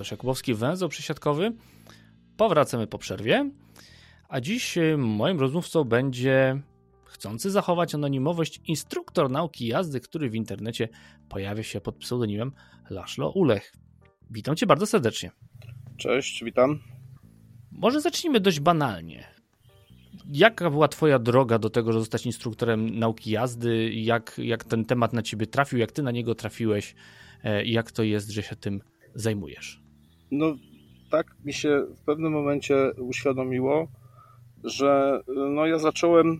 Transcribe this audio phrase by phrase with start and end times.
[0.00, 1.52] Bartosz Jakubowski, węzeł przysiadkowy.
[2.36, 3.50] Powracamy po przerwie,
[4.30, 6.60] a dziś y, moim rozmówcą będzie
[7.04, 10.88] chcący zachować anonimowość instruktor nauki jazdy, który w internecie
[11.28, 12.52] pojawia się pod pseudonimem
[12.90, 13.72] Laszlo Ulech.
[14.30, 15.30] Witam cię bardzo serdecznie.
[15.96, 16.78] Cześć, witam.
[17.72, 19.24] Może zacznijmy dość banalnie.
[20.32, 23.90] Jaka była Twoja droga do tego, żeby zostać instruktorem nauki jazdy?
[23.94, 25.78] Jak, jak ten temat na Ciebie trafił?
[25.78, 26.94] Jak Ty na niego trafiłeś?
[27.44, 28.80] E, jak to jest, że się tym
[29.14, 29.82] zajmujesz?
[30.30, 30.56] No,
[31.10, 33.88] tak mi się w pewnym momencie uświadomiło,
[34.64, 36.38] że no, ja zacząłem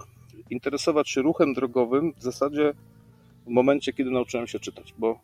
[0.50, 2.72] interesować się ruchem drogowym w zasadzie
[3.46, 5.20] w momencie, kiedy nauczyłem się czytać, bo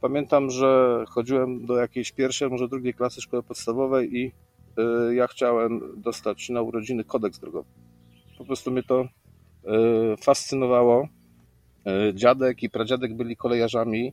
[0.00, 4.26] pamiętam, że chodziłem do jakiejś pierwszej, może drugiej klasy szkoły podstawowej i
[5.10, 7.68] y, ja chciałem dostać na urodziny kodeks drogowy.
[8.38, 9.08] Po prostu mnie to y,
[10.16, 11.08] fascynowało.
[12.10, 14.12] Y, dziadek i pradziadek byli kolejarzami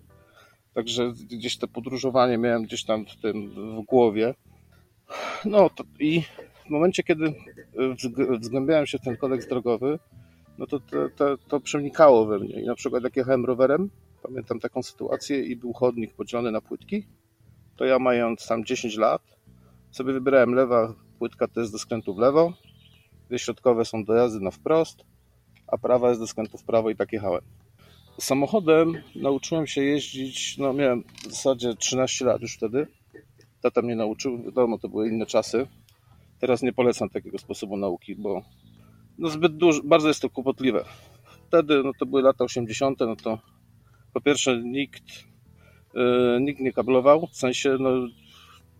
[0.77, 4.33] Także gdzieś to podróżowanie miałem gdzieś tam w tym w głowie.
[5.45, 6.23] No to, i
[6.67, 7.33] w momencie, kiedy
[8.39, 9.99] wzgłębiałem się w ten kodeks drogowy,
[10.57, 12.61] no to, to, to, to przenikało we mnie.
[12.61, 13.89] I na przykład jak jechałem rowerem,
[14.23, 17.03] pamiętam taką sytuację i był chodnik podzielony na płytki,
[17.75, 19.21] to ja mając tam 10 lat,
[19.91, 22.53] sobie wybierałem lewa płytka to jest do skrętu w lewo,
[23.27, 25.03] dwie środkowe są do jazdy na wprost,
[25.67, 27.41] a prawa jest do skrętu w prawo i tak jechałem.
[28.19, 32.87] Samochodem nauczyłem się jeździć, no miałem w zasadzie 13 lat już wtedy.
[33.61, 35.67] Tata mnie nauczył, wiadomo, to były inne czasy.
[36.39, 38.41] Teraz nie polecam takiego sposobu nauki, bo
[39.17, 40.85] no zbyt dużo, bardzo jest to kłopotliwe.
[41.47, 43.39] Wtedy, no to były lata 80., no to
[44.13, 45.03] po pierwsze nikt,
[45.93, 47.89] yy, nikt nie kablował, w sensie, no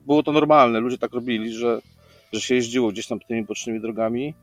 [0.06, 1.81] było to normalne, ludzie tak robili, że,
[2.34, 4.34] że się jeździło gdzieś tam tymi bocznymi drogami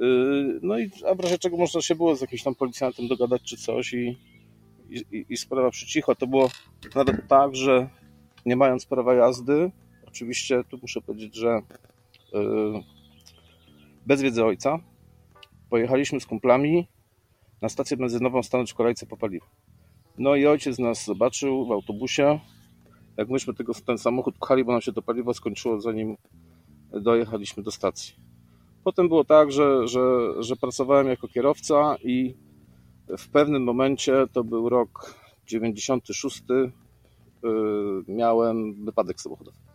[0.00, 3.42] Yy, no i a w razie czego można się było z jakimś tam policjantem dogadać
[3.42, 4.18] czy coś i,
[4.90, 6.14] i, i sprawa przy cicho.
[6.14, 6.50] To było
[6.94, 7.88] nawet tak, że
[8.46, 9.70] nie mając prawa jazdy,
[10.06, 11.60] oczywiście tu muszę powiedzieć, że
[14.06, 14.78] bez wiedzy ojca
[15.70, 16.88] pojechaliśmy z kumplami
[17.62, 19.46] na stację benzynową stanąć w kolejce po paliwo.
[20.18, 22.40] No i ojciec nas zobaczył w autobusie,
[23.16, 26.16] jak myśmy tego, ten samochód pchali, bo nam się to paliwo skończyło zanim
[26.92, 28.14] dojechaliśmy do stacji.
[28.84, 30.02] Potem było tak, że, że,
[30.42, 32.34] że pracowałem jako kierowca i
[33.18, 35.14] w pewnym momencie, to był rok
[35.46, 36.72] 96, y,
[38.08, 39.67] miałem wypadek samochodowy.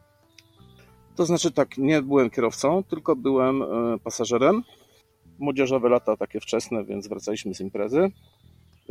[1.15, 3.65] To znaczy tak, nie byłem kierowcą, tylko byłem y,
[4.03, 4.63] pasażerem.
[5.39, 8.11] Młodzieżowe lata takie wczesne, więc wracaliśmy z imprezy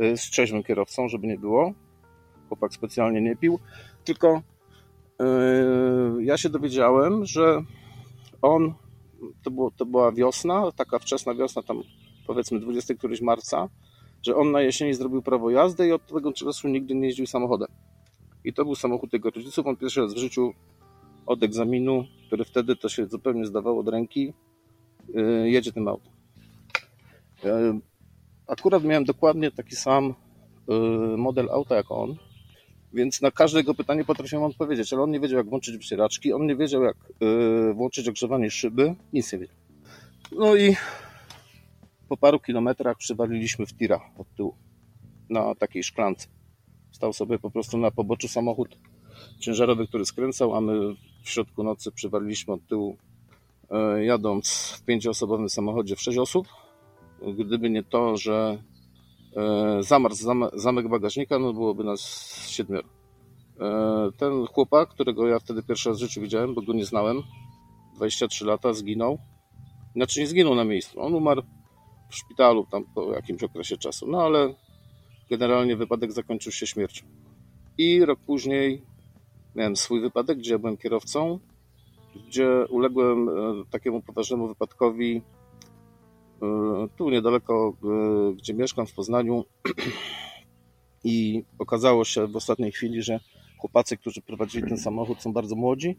[0.01, 1.73] y, z trzeźwym kierowcą, żeby nie było.
[2.47, 3.59] Chłopak specjalnie nie pił,
[4.03, 4.41] tylko
[6.19, 7.63] ja się dowiedziałem, że
[8.41, 8.73] on
[9.43, 11.83] to, było, to była wiosna, taka wczesna wiosna, tam
[12.27, 13.69] powiedzmy 20 któryś marca,
[14.21, 17.67] że on na jesieni zrobił prawo jazdy i od tego czasu nigdy nie jeździł samochodem.
[18.43, 19.67] I to był samochód jego rodziców.
[19.67, 20.53] On pierwszy raz w życiu
[21.25, 24.33] od egzaminu, który wtedy to się zupełnie zdawało od ręki,
[25.13, 26.13] yy, jedzie tym autem.
[27.43, 27.79] Yy,
[28.47, 30.13] akurat miałem dokładnie taki sam
[30.67, 32.15] yy, model auta jak on,
[32.93, 36.45] więc na każde jego pytanie potrafiłem odpowiedzieć, ale on nie wiedział, jak włączyć wycieraczki, on
[36.45, 36.97] nie wiedział, jak
[37.73, 39.55] włączyć ogrzewanie szyby, nic nie wiedział.
[40.31, 40.75] No i
[42.09, 44.55] po paru kilometrach przywaliliśmy w tira od tyłu,
[45.29, 46.27] na takiej szklance.
[46.91, 48.77] Stał sobie po prostu na poboczu samochód
[49.39, 52.97] ciężarowy, który skręcał, a my w środku nocy przywaliliśmy od tyłu,
[53.71, 56.47] yy, jadąc w pięcioosobowym samochodzie w sześć osób.
[57.37, 58.63] Gdyby nie to, że
[59.35, 60.15] E, zamarł
[60.53, 62.01] zamek bagażnika, no byłoby nas
[62.49, 62.87] siedmioro.
[63.59, 67.21] E, ten chłopak, którego ja wtedy pierwszy raz w życiu widziałem, bo go nie znałem,
[67.95, 69.17] 23 lata, zginął.
[69.95, 71.41] Znaczy nie zginął na miejscu, on umarł
[72.09, 74.53] w szpitalu tam po jakimś okresie czasu, no ale
[75.29, 77.05] generalnie wypadek zakończył się śmiercią.
[77.77, 78.81] I rok później
[79.55, 81.39] miałem swój wypadek, gdzie byłem kierowcą,
[82.27, 83.33] gdzie uległem e,
[83.71, 85.21] takiemu poważnemu wypadkowi
[86.43, 89.45] E, tu niedaleko, e, gdzie mieszkam w Poznaniu
[91.03, 93.19] i okazało się w ostatniej chwili, że
[93.57, 95.97] chłopacy, którzy prowadzili ten samochód są bardzo młodzi.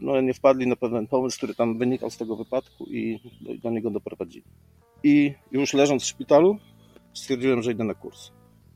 [0.00, 3.20] No, nie wpadli na pewien pomysł, który tam wynikał z tego wypadku i
[3.62, 4.44] do niego doprowadzili.
[5.02, 6.58] I już leżąc w szpitalu
[7.14, 8.30] stwierdziłem, że idę na kurs.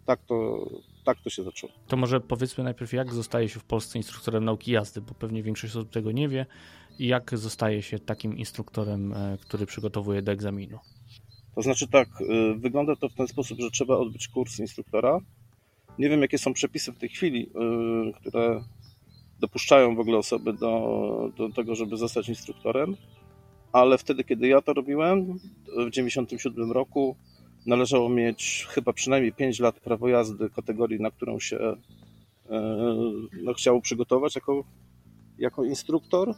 [0.07, 0.67] Tak to,
[1.07, 1.73] tak to się zaczęło.
[1.89, 5.77] To może powiedzmy najpierw, jak zostaje się w Polsce instruktorem nauki jazdy, bo pewnie większość
[5.77, 6.47] osób tego nie wie.
[6.99, 10.79] jak zostaje się takim instruktorem, e, który przygotowuje do egzaminu?
[11.55, 15.19] To znaczy tak, y, wygląda to w ten sposób, że trzeba odbyć kurs instruktora.
[15.99, 18.65] Nie wiem, jakie są przepisy w tej chwili, y, które
[19.41, 22.97] dopuszczają w ogóle osoby do, do tego, żeby zostać instruktorem,
[23.73, 27.17] ale wtedy, kiedy ja to robiłem, w 1997 roku,
[27.67, 31.77] należało mieć chyba przynajmniej 5 lat prawo jazdy kategorii, na którą się y,
[33.43, 34.65] no, chciało przygotować jako,
[35.39, 36.35] jako instruktor,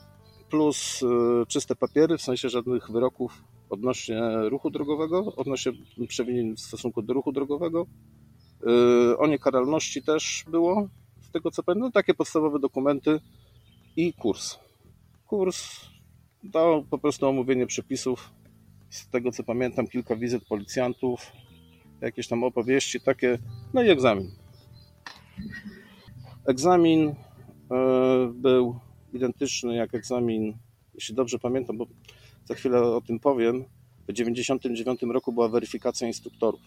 [0.51, 1.05] plus
[1.49, 5.73] czyste papiery, w sensie żadnych wyroków odnośnie ruchu drogowego, odnośnie
[6.09, 7.87] przewinień w stosunku do ruchu drogowego.
[8.67, 10.89] Yy, o niekaralności też było,
[11.21, 13.21] z tego co pamiętam, takie podstawowe dokumenty
[13.97, 14.59] i kurs.
[15.27, 15.81] Kurs
[16.45, 18.31] dał po prostu omówienie przepisów,
[18.91, 21.33] z tego co pamiętam, kilka wizyt policjantów,
[22.01, 23.39] jakieś tam opowieści takie,
[23.75, 24.31] no i egzamin.
[26.47, 27.15] Egzamin
[27.71, 28.79] yy, był
[29.13, 30.59] identyczny jak egzamin,
[30.95, 31.87] jeśli dobrze pamiętam, bo
[32.45, 33.65] za chwilę o tym powiem.
[34.03, 36.61] W 1999 roku była weryfikacja instruktorów.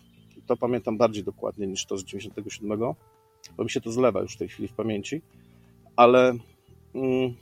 [0.47, 2.95] To pamiętam bardziej dokładnie niż to z 1997,
[3.57, 5.21] bo mi się to zlewa już w tej chwili w pamięci.
[5.95, 6.33] Ale
[6.95, 7.35] mm,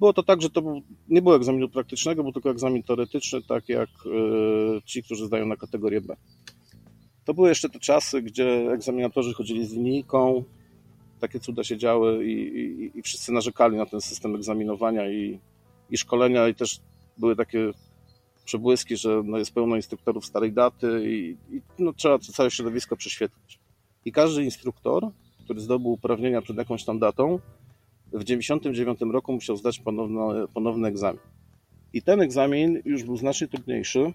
[0.00, 0.62] było to tak, że to
[1.08, 5.56] nie było egzaminu praktycznego, był tylko egzamin teoretyczny, tak jak y, ci, którzy zdają na
[5.56, 6.16] kategorię B.
[7.24, 10.44] To były jeszcze te czasy, gdzie egzaminatorzy chodzili z linijką,
[11.20, 15.38] takie cuda się działy i, i, i wszyscy narzekali na ten system egzaminowania i,
[15.90, 16.80] i szkolenia i też
[17.18, 17.70] były takie
[18.44, 23.58] przebłyski, że no jest pełno instruktorów starej daty i, i no trzeba całe środowisko prześwietlić.
[24.04, 25.08] I każdy instruktor,
[25.44, 27.38] który zdobył uprawnienia przed jakąś tam datą,
[28.12, 31.20] w 1999 roku musiał zdać ponowny, ponowny egzamin.
[31.92, 34.12] I ten egzamin już był znacznie trudniejszy,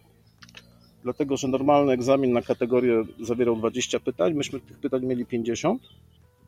[1.03, 5.81] dlatego że normalny egzamin na kategorię zawierał 20 pytań, myśmy tych pytań mieli 50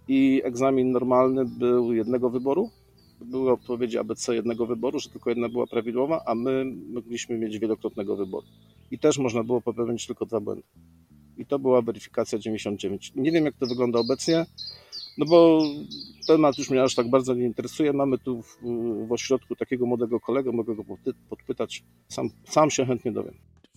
[0.08, 2.70] i egzamin normalny był jednego wyboru,
[3.22, 8.16] były odpowiedzi ABC jednego wyboru, że tylko jedna była prawidłowa, a my mogliśmy mieć wielokrotnego
[8.16, 8.48] wyboru.
[8.92, 10.64] I też można było popełnić tylko dwa błędy.
[11.38, 13.12] I to była weryfikacja 99.
[13.16, 14.46] Nie wiem, jak to wygląda obecnie,
[15.18, 15.62] no bo
[16.28, 17.94] temat już mnie aż tak bardzo nie interesuje.
[17.94, 18.60] Mamy tu w,
[19.08, 20.84] w ośrodku takiego młodego kolegę, mogę go
[21.30, 23.34] podpytać, sam, sam się chętnie dowiem.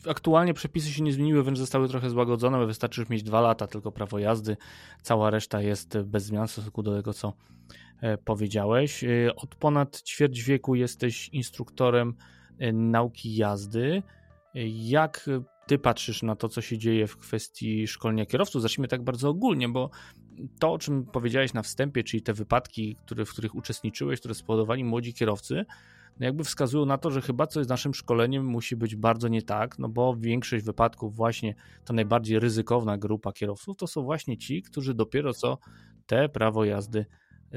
[0.07, 3.93] Aktualnie przepisy się nie zmieniły, wręcz zostały trochę złagodzone, wystarczy już mieć dwa lata tylko
[3.93, 4.57] prawo jazdy.
[5.03, 7.33] Cała reszta jest bez zmian w stosunku do tego, co
[8.01, 9.05] E, powiedziałeś.
[9.05, 12.15] E, od ponad ćwierć wieku jesteś instruktorem
[12.59, 14.03] e, nauki jazdy.
[14.75, 15.31] Jak
[15.67, 18.63] ty patrzysz na to, co się dzieje w kwestii szkolenia kierowców?
[18.63, 19.91] Zacznijmy tak bardzo ogólnie, bo
[20.59, 24.85] to, o czym powiedziałeś na wstępie, czyli te wypadki, które, w których uczestniczyłeś, które spowodowali
[24.85, 25.65] młodzi kierowcy,
[26.21, 29.43] no jakby wskazują na to, że chyba coś z naszym szkoleniem musi być bardzo nie
[29.43, 31.55] tak, no bo większość wypadków, właśnie
[31.85, 35.59] ta najbardziej ryzykowna grupa kierowców, to są właśnie ci, którzy dopiero co
[36.07, 37.07] te prawo jazdy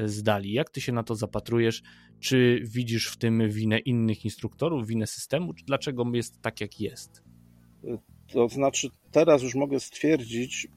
[0.06, 0.54] zdali.
[0.54, 1.84] Jak ty się na to zapatrujesz?
[2.20, 7.24] Czy widzisz w tym winę innych instruktorów, winę systemu, czy dlaczego jest tak, jak jest?
[8.34, 10.68] To znaczy, teraz już mogę stwierdzić,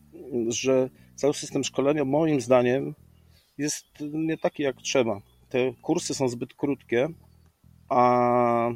[0.48, 2.94] że cały system szkolenia, moim zdaniem,
[3.58, 5.20] jest nie taki, jak trzeba.
[5.48, 7.08] Te kursy są zbyt krótkie,
[7.88, 8.70] a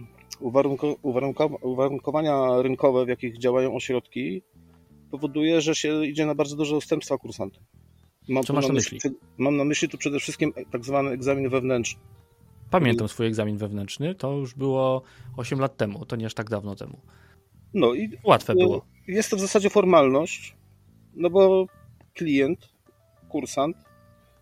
[1.62, 4.42] uwarunkowania rynkowe, w jakich działają ośrodki,
[5.10, 7.62] powoduje, że się idzie na bardzo duże ustępstwa kursantom.
[8.28, 8.96] Mam Co masz na myśli?
[8.96, 9.10] myśli?
[9.38, 12.00] Mam na myśli tu przede wszystkim tak zwany egzamin wewnętrzny.
[12.70, 15.02] Pamiętam swój egzamin wewnętrzny, to już było
[15.37, 17.00] 8 lat temu, to nie aż tak dawno temu.
[17.75, 18.87] No i łatwe było.
[19.09, 20.56] Jest to w zasadzie formalność,
[21.14, 21.66] no bo
[22.14, 22.69] klient,
[23.29, 23.76] kursant,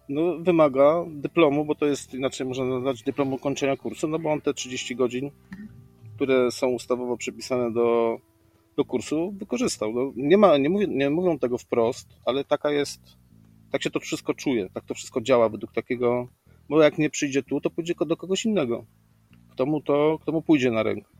[0.08, 4.40] no, wymaga dyplomu, bo to jest inaczej można nazwać dyplomu kończenia kursu, no bo on
[4.40, 5.30] te 30 godzin,
[6.16, 8.18] które są ustawowo przypisane do,
[8.76, 9.92] do kursu, wykorzystał.
[9.92, 13.00] No, nie, ma, nie, mówię, nie mówią tego wprost, ale taka jest
[13.70, 16.28] tak się to wszystko czuje, tak to wszystko działa według takiego,
[16.68, 18.84] bo jak nie przyjdzie tu, to pójdzie do kogoś innego,
[19.50, 21.10] kto mu to, kto mu pójdzie na rękę.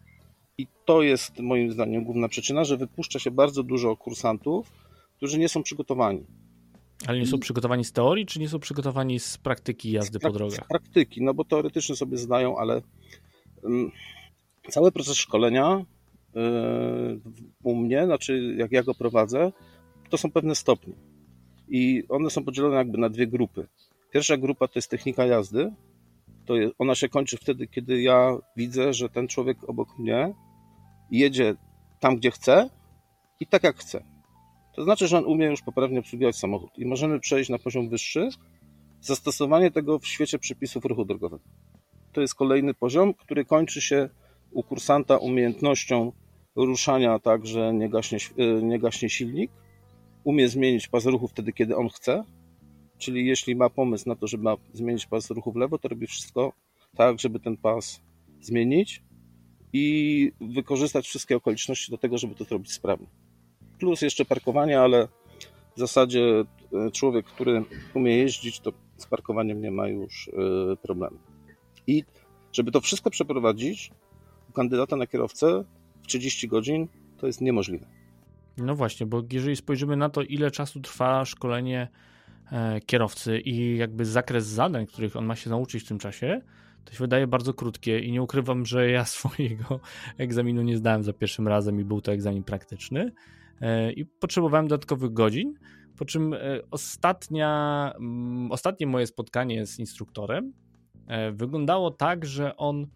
[0.59, 4.73] I to jest moim zdaniem główna przyczyna, że wypuszcza się bardzo dużo kursantów,
[5.19, 6.27] którzy nie są przygotowani.
[7.07, 10.65] Ale nie są przygotowani z teorii, czy nie są przygotowani z praktyki jazdy po drogach?
[10.65, 12.83] Z praktyki, no bo teoretycznie sobie znają, ale
[13.63, 13.91] um,
[14.71, 15.85] cały proces szkolenia
[16.35, 17.21] yy,
[17.63, 19.53] u mnie, znaczy jak ja go prowadzę,
[20.11, 20.95] to są pewne stopnie
[21.69, 23.67] i one są podzielone jakby na dwie grupy.
[24.13, 25.73] Pierwsza grupa to jest technika jazdy.
[26.47, 30.35] To jest, ona się kończy wtedy, kiedy ja widzę, że ten człowiek obok mnie
[31.11, 31.55] jedzie
[32.01, 32.71] tam, gdzie chce
[33.41, 34.18] i tak jak chce.
[34.79, 38.29] To znaczy, że on umie już poprawnie obsługiwać samochód i możemy przejść na poziom wyższy.
[39.01, 41.45] Zastosowanie tego w świecie przepisów ruchu drogowego.
[42.13, 44.09] To jest kolejny poziom, który kończy się
[44.51, 46.13] u kursanta umiejętnością
[46.57, 48.19] ruszania tak, że nie gaśnie,
[48.63, 49.51] nie gaśnie silnik
[50.25, 52.25] umie zmienić pas ruchu wtedy, kiedy on chce,
[52.99, 56.53] czyli jeśli ma pomysł na to, żeby zmienić pas ruchu w lewo, to robi wszystko
[56.97, 58.01] tak, żeby ten pas
[58.41, 59.03] zmienić
[59.73, 63.07] i wykorzystać wszystkie okoliczności do tego, żeby to zrobić sprawnie.
[63.79, 65.09] Plus jeszcze parkowanie, ale
[65.77, 71.19] w zasadzie e, człowiek, który umie jeździć, to z parkowaniem nie ma już e, problemu.
[71.87, 72.05] I
[72.53, 73.91] żeby to wszystko przeprowadzić,
[74.49, 75.65] u kandydata na kierowcę
[76.03, 77.87] w 30 godzin to jest niemożliwe.
[78.57, 81.89] No właśnie, bo jeżeli spojrzymy na to, ile czasu trwa szkolenie
[82.53, 86.41] e, kierowcy i jakby zakres zadań, których on ma się nauczyć w tym czasie,
[86.85, 89.81] to się wydaje bardzo krótkie i nie ukrywam, że ja swojego
[90.19, 93.13] egzaminu nie zdałem za pierwszym razem i był to egzamin praktyczny
[93.97, 95.55] i potrzebowałem dodatkowych godzin,
[95.97, 96.39] po czym e,
[96.71, 100.53] ostatnia, mm, ostatnie moje spotkanie z instruktorem
[101.33, 102.87] wyglądało tak, że on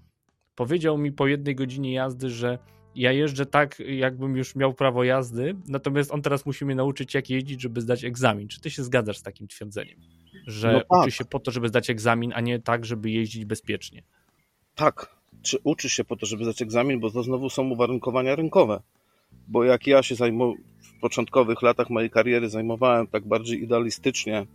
[0.55, 2.59] powiedział mi po jednej godzinie jazdy, że
[2.95, 7.31] ja jeżdżę tak, jakbym już miał prawo jazdy, natomiast on teraz musi mnie nauczyć, jak
[7.31, 8.49] jeździć, żeby zdać egzamin.
[8.49, 9.99] Czy ty się zgadzasz z takim twierdzeniem?
[10.47, 11.03] Że no tak.
[11.03, 14.03] uczy się po to, żeby zdać egzamin, a nie tak, żeby jeździć bezpiecznie?
[14.75, 15.17] Tak.
[15.43, 18.83] Czy uczy się po to, żeby zdać egzamin, bo to znowu są uwarunkowania rynkowe.
[19.53, 24.47] Bo jak ja się zajmowałem w początkowych latach mojej kariery zajmowałem tak bardziej idealistycznie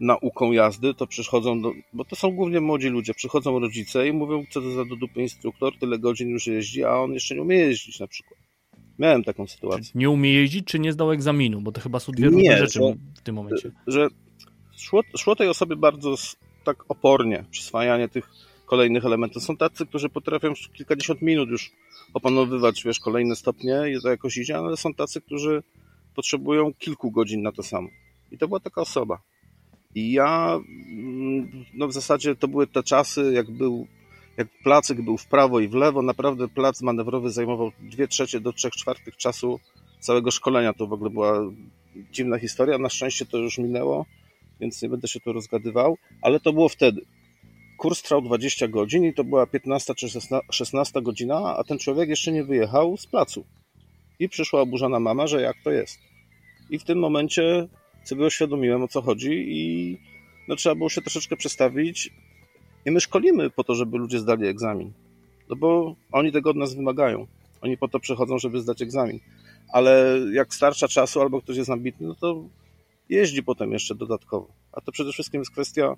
[0.00, 4.44] nauką jazdy, to przychodzą, do, bo to są głównie młodzi ludzie, przychodzą rodzice i mówią,
[4.50, 7.56] co to za do dupy instruktor, tyle godzin już jeździ, a on jeszcze nie umie
[7.56, 8.40] jeździć na przykład.
[8.98, 9.92] Miałem taką sytuację.
[9.94, 11.60] Nie umie jeździć, czy nie zdał egzaminu?
[11.60, 13.70] Bo to chyba są dwie różne rzeczy że, w tym momencie.
[13.86, 14.08] Że
[14.76, 16.14] szło, szło tej osobie bardzo
[16.64, 18.30] tak opornie przyswajanie tych
[18.70, 19.42] kolejnych elementów.
[19.42, 21.70] Są tacy, którzy potrafią kilkadziesiąt minut już
[22.14, 25.62] opanowywać, wiesz, kolejne stopnie i to jakoś idzie, ale są tacy, którzy
[26.14, 27.88] potrzebują kilku godzin na to samo.
[28.30, 29.18] I to była taka osoba.
[29.94, 30.58] I ja,
[30.92, 33.86] mm, no w zasadzie to były te czasy, jak był,
[34.36, 38.52] jak placyk był w prawo i w lewo, naprawdę plac manewrowy zajmował 2 trzecie do
[38.52, 39.60] 3 czwartych czasu
[40.00, 40.72] całego szkolenia.
[40.72, 41.40] To w ogóle była
[42.12, 42.78] dziwna historia.
[42.78, 44.06] Na szczęście to już minęło,
[44.60, 47.00] więc nie będę się tu rozgadywał, ale to było wtedy.
[47.80, 50.08] Kurs trwał 20 godzin i to była 15 czy
[50.52, 53.44] 16 godzina, a ten człowiek jeszcze nie wyjechał z placu.
[54.18, 55.98] I przyszła oburzona mama, że jak to jest.
[56.70, 57.68] I w tym momencie
[58.04, 59.98] sobie uświadomiłem o co chodzi i
[60.48, 62.10] no, trzeba było się troszeczkę przestawić.
[62.86, 64.92] I my szkolimy po to, żeby ludzie zdali egzamin.
[65.48, 67.26] No bo oni tego od nas wymagają.
[67.60, 69.20] Oni po to przychodzą, żeby zdać egzamin.
[69.72, 72.44] Ale jak starsza czasu albo ktoś jest ambitny, no to
[73.08, 74.48] jeździ potem jeszcze dodatkowo.
[74.72, 75.96] A to przede wszystkim jest kwestia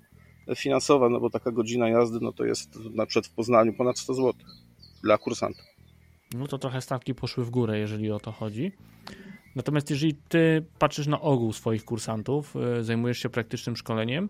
[0.55, 4.13] finansowa, no bo taka godzina jazdy, no to jest na przykład w Poznaniu ponad 100
[4.13, 4.33] zł
[5.03, 5.63] dla kursanta.
[6.33, 8.71] No to trochę stawki poszły w górę, jeżeli o to chodzi.
[9.55, 14.29] Natomiast jeżeli ty patrzysz na ogół swoich kursantów, e, zajmujesz się praktycznym szkoleniem,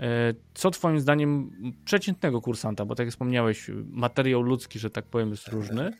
[0.00, 1.50] e, co twoim zdaniem
[1.84, 5.92] przeciętnego kursanta, bo tak jak wspomniałeś, materiał ludzki, że tak powiem, jest różny,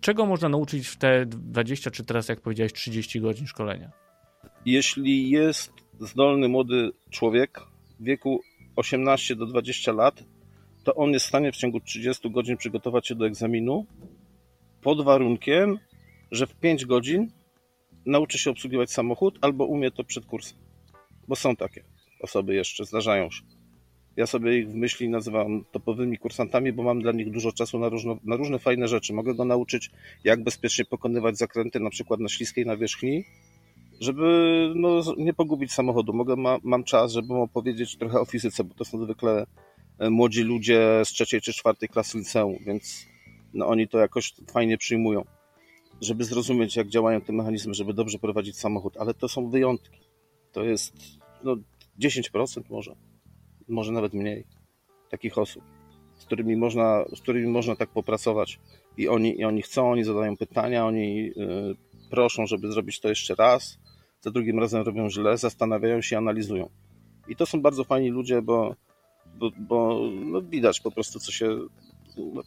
[0.00, 3.90] czego można nauczyć w te 20 czy teraz, jak powiedziałeś, 30 godzin szkolenia?
[4.66, 7.60] Jeśli jest zdolny młody człowiek
[8.00, 8.40] w wieku
[8.80, 10.24] 18 do 20 lat,
[10.84, 13.86] to on jest w stanie w ciągu 30 godzin przygotować się do egzaminu
[14.82, 15.78] pod warunkiem,
[16.30, 17.30] że w 5 godzin
[18.06, 20.58] nauczy się obsługiwać samochód albo umie to przed kursem.
[21.28, 21.84] Bo są takie
[22.20, 23.42] osoby jeszcze, zdarzają się.
[24.16, 27.88] Ja sobie ich w myśli nazywam topowymi kursantami, bo mam dla nich dużo czasu na,
[27.88, 29.12] różno, na różne fajne rzeczy.
[29.12, 29.90] Mogę go nauczyć,
[30.24, 33.24] jak bezpiecznie pokonywać zakręty, na przykład na śliskiej nawierzchni,
[34.00, 36.12] żeby no, nie pogubić samochodu.
[36.12, 39.46] Mogę, ma, mam czas, żeby opowiedzieć trochę o fizyce, bo to są zwykle
[39.98, 43.06] e, młodzi ludzie z trzeciej czy czwartej klasy liceum, więc
[43.54, 45.24] no, oni to jakoś fajnie przyjmują
[46.00, 50.00] żeby zrozumieć, jak działają te mechanizmy, żeby dobrze prowadzić samochód, ale to są wyjątki.
[50.52, 50.94] To jest
[51.44, 51.56] no,
[52.00, 52.96] 10% może,
[53.68, 54.44] może nawet mniej
[55.10, 55.62] takich osób,
[56.14, 58.60] z którymi można, z którymi można tak popracować.
[58.96, 61.76] I oni, I oni chcą, oni zadają pytania, oni yy,
[62.10, 63.78] proszą, żeby zrobić to jeszcze raz,
[64.20, 66.68] za drugim razem robią źle, zastanawiają się, analizują.
[67.28, 68.74] I to są bardzo fajni ludzie, bo,
[69.38, 71.58] bo, bo no, widać po prostu, co się.
[72.16, 72.42] No,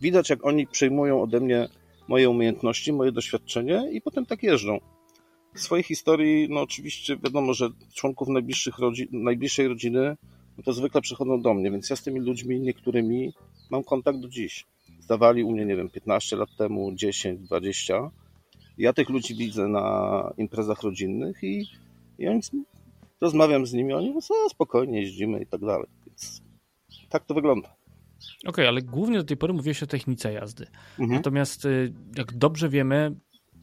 [0.00, 1.68] widać, jak oni przyjmują ode mnie
[2.08, 4.78] moje umiejętności, moje doświadczenie i potem tak jeżdżą.
[5.54, 10.16] W swojej historii, no oczywiście wiadomo, że członków najbliższych rodzi najbliższej rodziny
[10.56, 13.32] no to zwykle przychodzą do mnie, więc ja z tymi ludźmi niektórymi
[13.70, 14.66] mam kontakt do dziś.
[15.00, 18.10] Zdawali u mnie, nie wiem, 15 lat temu, 10, 20.
[18.78, 21.66] Ja tych ludzi widzę na imprezach rodzinnych i,
[22.18, 22.40] i oni,
[23.20, 25.86] rozmawiam z nimi, oni mówią, spokojnie jeździmy i tak dalej.
[26.06, 26.42] Więc
[27.08, 27.68] tak to wygląda.
[27.68, 30.66] Okej, okay, ale głównie do tej pory mówiłeś o technice jazdy.
[30.90, 31.10] Mhm.
[31.10, 33.16] Natomiast y, jak dobrze wiemy,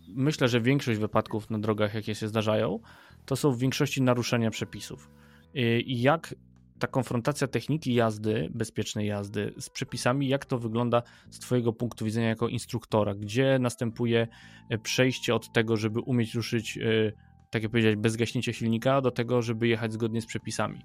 [0.08, 2.80] myślę, że większość wypadków na drogach, jakie się zdarzają,
[3.26, 5.10] to są w większości naruszenia przepisów.
[5.56, 6.36] Y, I jak
[6.84, 12.28] ta konfrontacja techniki jazdy, bezpiecznej jazdy z przepisami, jak to wygląda z Twojego punktu widzenia
[12.28, 13.16] jako instruktora?
[13.16, 14.28] Gdzie następuje
[14.72, 16.80] y, przejście od tego, żeby umieć ruszyć,
[17.52, 20.82] tak jak powiedziałeś, bez gaśnięcia silnika, do tego, żeby jechać zgodnie z przepisami?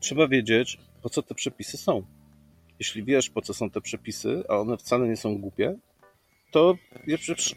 [0.00, 2.02] Trzeba wiedzieć, po co te przepisy są
[2.78, 5.78] jeśli wiesz, po co są te przepisy, a one wcale nie są głupie,
[6.50, 6.74] to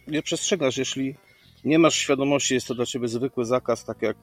[0.07, 0.77] je przestrzegasz.
[0.77, 1.15] Jeśli
[1.63, 4.17] nie masz świadomości, jest to dla ciebie zwykły zakaz, tak jak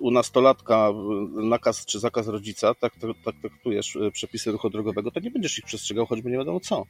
[0.00, 0.92] u nastolatka
[1.34, 5.58] nakaz czy zakaz rodzica, tak, tak, tak traktujesz e, przepisy ruchu drogowego, to nie będziesz
[5.58, 6.84] ich przestrzegał, choćby nie wiadomo co.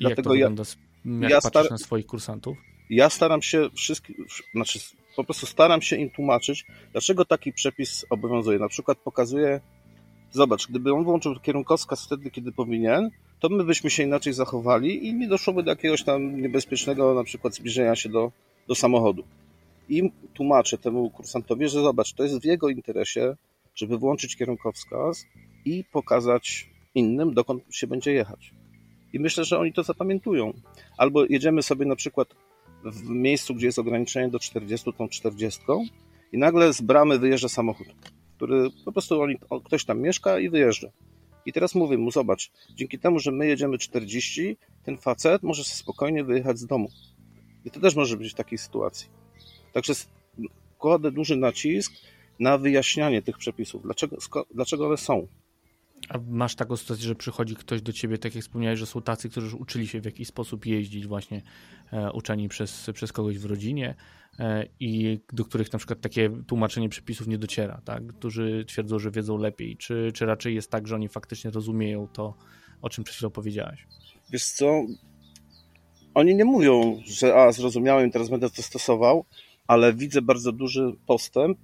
[0.00, 0.62] I Dlatego jak to
[1.04, 2.56] ja, jak ja patrzysz na swoich kursantów?
[2.90, 4.16] Ja staram się wszystkich,
[4.54, 4.78] znaczy
[5.16, 8.58] po prostu staram się im tłumaczyć, dlaczego taki przepis obowiązuje.
[8.58, 9.60] Na przykład pokazuję,
[10.30, 15.14] zobacz, gdyby on włączył kierunkowskaz wtedy, kiedy powinien, to my byśmy się inaczej zachowali i
[15.14, 18.32] nie doszłoby do jakiegoś tam niebezpiecznego na przykład zbliżenia się do,
[18.68, 19.24] do samochodu.
[19.88, 23.36] I tłumaczę temu kursantowi, że zobacz, to jest w jego interesie,
[23.74, 25.26] żeby włączyć kierunkowskaz
[25.64, 28.54] i pokazać innym, dokąd się będzie jechać.
[29.12, 30.52] I myślę, że oni to zapamiętują.
[30.98, 32.28] Albo jedziemy sobie na przykład
[32.84, 35.60] w miejscu, gdzie jest ograniczenie do 40, tą 40
[36.32, 37.86] i nagle z bramy wyjeżdża samochód,
[38.36, 40.88] który po prostu oni, ktoś tam mieszka i wyjeżdża.
[41.46, 46.24] I teraz mówię mu, zobacz, dzięki temu, że my jedziemy 40, ten facet może spokojnie
[46.24, 46.88] wyjechać z domu.
[47.64, 49.21] I to też może być w takiej sytuacji.
[49.72, 49.92] Także
[50.78, 51.92] kładę duży nacisk
[52.40, 53.82] na wyjaśnianie tych przepisów.
[53.82, 54.16] Dlaczego,
[54.54, 55.26] dlaczego one są?
[56.08, 59.28] A masz taką sytuację, że przychodzi ktoś do ciebie, tak jak wspomniałeś, że są tacy,
[59.28, 61.42] którzy już uczyli się w jakiś sposób jeździć, właśnie
[61.92, 63.94] e, uczeni przez, przez kogoś w rodzinie
[64.38, 68.06] e, i do których na przykład takie tłumaczenie przepisów nie dociera, tak?
[68.06, 72.34] którzy twierdzą, że wiedzą lepiej, czy, czy raczej jest tak, że oni faktycznie rozumieją to,
[72.82, 73.86] o czym przed chwilą powiedziałeś?
[74.30, 74.82] Wiesz co,
[76.14, 79.24] oni nie mówią, że a, zrozumiałem, teraz będę to stosował,
[79.66, 81.58] ale widzę bardzo duży postęp,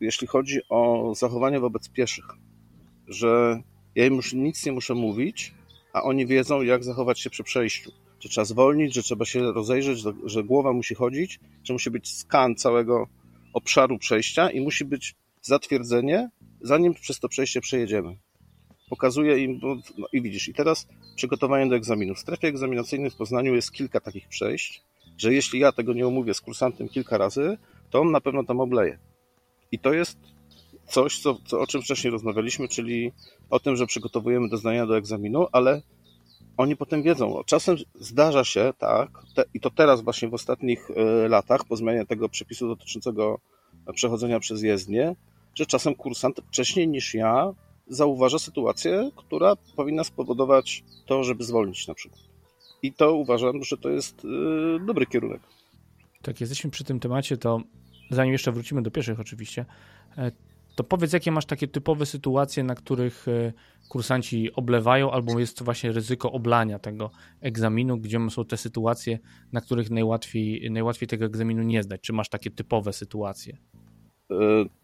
[0.00, 2.26] jeśli chodzi o zachowanie wobec pieszych
[3.08, 3.62] że
[3.94, 5.54] ja im już nic nie muszę mówić,
[5.92, 7.92] a oni wiedzą, jak zachować się przy przejściu.
[8.20, 12.54] Że trzeba zwolnić, że trzeba się rozejrzeć, że głowa musi chodzić, że musi być skan
[12.54, 13.08] całego
[13.52, 18.16] obszaru przejścia i musi być zatwierdzenie, zanim przez to przejście przejedziemy.
[18.90, 19.60] Pokazuję im,
[19.98, 20.86] no i widzisz, i teraz
[21.16, 22.14] przygotowanie do egzaminu.
[22.14, 24.82] W strefie egzaminacyjnej w Poznaniu jest kilka takich przejść,
[25.18, 27.58] że jeśli ja tego nie omówię z kursantem kilka razy,
[27.90, 28.98] to on na pewno tam obleje.
[29.72, 30.18] I to jest
[30.88, 33.12] coś, co, co, o czym wcześniej rozmawialiśmy, czyli
[33.50, 35.82] o tym, że przygotowujemy do zdania do egzaminu, ale
[36.56, 37.42] oni potem wiedzą.
[37.46, 42.06] Czasem zdarza się tak, te, i to teraz właśnie w ostatnich y, latach, po zmianie
[42.06, 43.40] tego przepisu dotyczącego
[43.94, 45.16] przechodzenia przez jezdnię,
[45.54, 47.52] że czasem kursant wcześniej niż ja
[47.86, 52.33] zauważa sytuację, która powinna spowodować to, żeby zwolnić na przykład.
[52.84, 54.28] I to uważam, że to jest y,
[54.86, 55.40] dobry kierunek.
[56.22, 57.60] Tak, jesteśmy przy tym temacie, to
[58.10, 59.64] zanim jeszcze wrócimy do pieszych oczywiście,
[60.18, 60.32] e,
[60.76, 63.52] to powiedz, jakie masz takie typowe sytuacje, na których e,
[63.88, 69.18] kursanci oblewają, albo jest właśnie ryzyko oblania tego egzaminu, gdzie są te sytuacje,
[69.52, 72.00] na których najłatwiej, najłatwiej tego egzaminu nie zdać?
[72.00, 73.56] Czy masz takie typowe sytuacje?
[74.30, 74.36] E,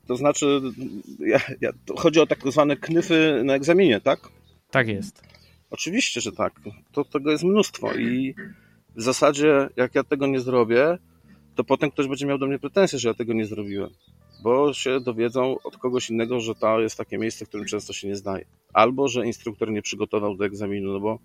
[0.06, 0.60] to znaczy,
[1.18, 4.28] ja, ja, to chodzi o tak zwane knyfy na egzaminie, tak?
[4.70, 5.39] Tak jest.
[5.70, 6.60] Oczywiście, że tak.
[6.92, 8.34] To, tego jest mnóstwo i
[8.96, 10.98] w zasadzie, jak ja tego nie zrobię,
[11.54, 13.90] to potem ktoś będzie miał do mnie pretensje, że ja tego nie zrobiłem
[14.42, 18.08] bo się dowiedzą od kogoś innego, że to jest takie miejsce, w którym często się
[18.08, 18.44] nie zdaje.
[18.72, 21.18] Albo, że instruktor nie przygotował do egzaminu, no bo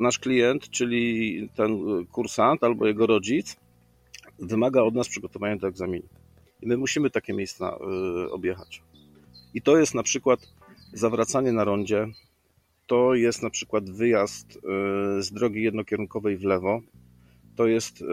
[0.00, 3.56] nasz klient, czyli ten kursant albo jego rodzic,
[4.38, 6.08] wymaga od nas przygotowania do egzaminu.
[6.62, 7.78] I my musimy takie miejsca
[8.26, 8.82] y, objechać.
[9.54, 10.40] I to jest na przykład
[10.92, 12.06] zawracanie na rondzie,
[12.86, 14.60] to jest na przykład wyjazd y,
[15.22, 16.80] z drogi jednokierunkowej w lewo,
[17.56, 18.04] to jest y,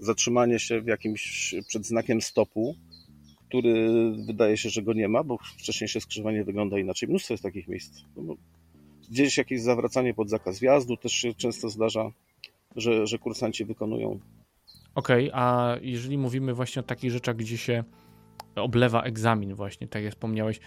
[0.00, 2.74] zatrzymanie się w jakimś przed znakiem stopu,
[3.48, 3.90] który
[4.26, 7.08] wydaje się, że go nie ma, bo wcześniejsze skrzyżowanie wygląda inaczej.
[7.08, 8.00] Mnóstwo jest takich miejsc.
[8.16, 8.36] No,
[9.10, 12.10] gdzieś jakieś zawracanie pod zakaz wjazdu też się często zdarza,
[12.76, 14.20] że, że kursanci wykonują.
[14.94, 17.84] Okej, okay, a jeżeli mówimy właśnie o takich rzeczach, gdzie się
[18.56, 20.60] oblewa egzamin właśnie, tak jak wspomniałeś,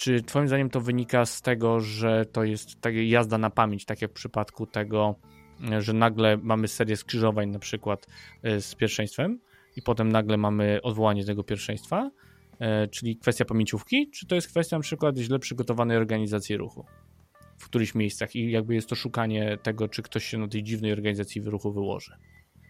[0.00, 4.02] czy twoim zdaniem to wynika z tego, że to jest tak jazda na pamięć, tak
[4.02, 5.14] jak w przypadku tego,
[5.78, 8.06] że nagle mamy serię skrzyżowań na przykład
[8.46, 9.40] y, z pierwszeństwem,
[9.76, 12.10] i potem nagle mamy odwołanie tego pierwszeństwa,
[12.58, 16.84] e, czyli kwestia pamięciówki, czy to jest kwestia na przykład źle przygotowanej organizacji ruchu
[17.58, 20.92] w którychś miejscach i jakby jest to szukanie tego, czy ktoś się na tej dziwnej
[20.92, 22.12] organizacji ruchu wyłoży?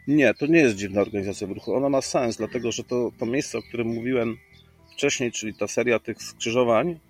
[0.07, 1.75] Nie, to nie jest dziwna organizacja ruchu.
[1.75, 4.37] Ona ma sens, dlatego że to, to miejsce, o którym mówiłem
[4.93, 7.10] wcześniej, czyli ta seria tych skrzyżowań, e,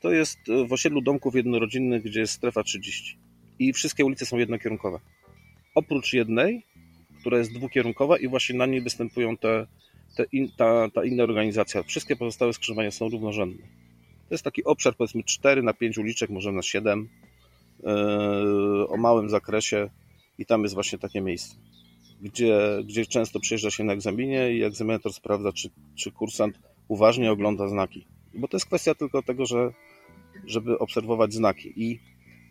[0.00, 3.18] to jest w osiedlu domków jednorodzinnych, gdzie jest strefa 30.
[3.58, 4.98] I wszystkie ulice są jednokierunkowe.
[5.74, 6.66] Oprócz jednej,
[7.20, 9.66] która jest dwukierunkowa i właśnie na niej występują te,
[10.16, 11.82] te in, ta, ta inna organizacja.
[11.82, 13.66] Wszystkie pozostałe skrzyżowania są równorzędne.
[14.28, 17.08] To jest taki obszar powiedzmy 4 na 5 uliczek, może na 7
[17.82, 19.90] yy, o małym zakresie
[20.38, 21.56] i tam jest właśnie takie miejsce,
[22.20, 27.68] gdzie, gdzie często przyjeżdża się na egzaminie i egzaminator sprawdza, czy, czy kursant uważnie ogląda
[27.68, 28.06] znaki.
[28.34, 29.72] Bo to jest kwestia tylko tego, że,
[30.46, 31.72] żeby obserwować znaki.
[31.76, 32.00] I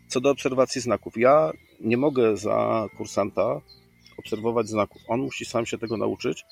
[0.07, 3.61] Co do obserwacji znaków, ja nie mogę za kursanta
[4.17, 5.01] obserwować znaków.
[5.07, 6.45] On musi sam się tego nauczyć,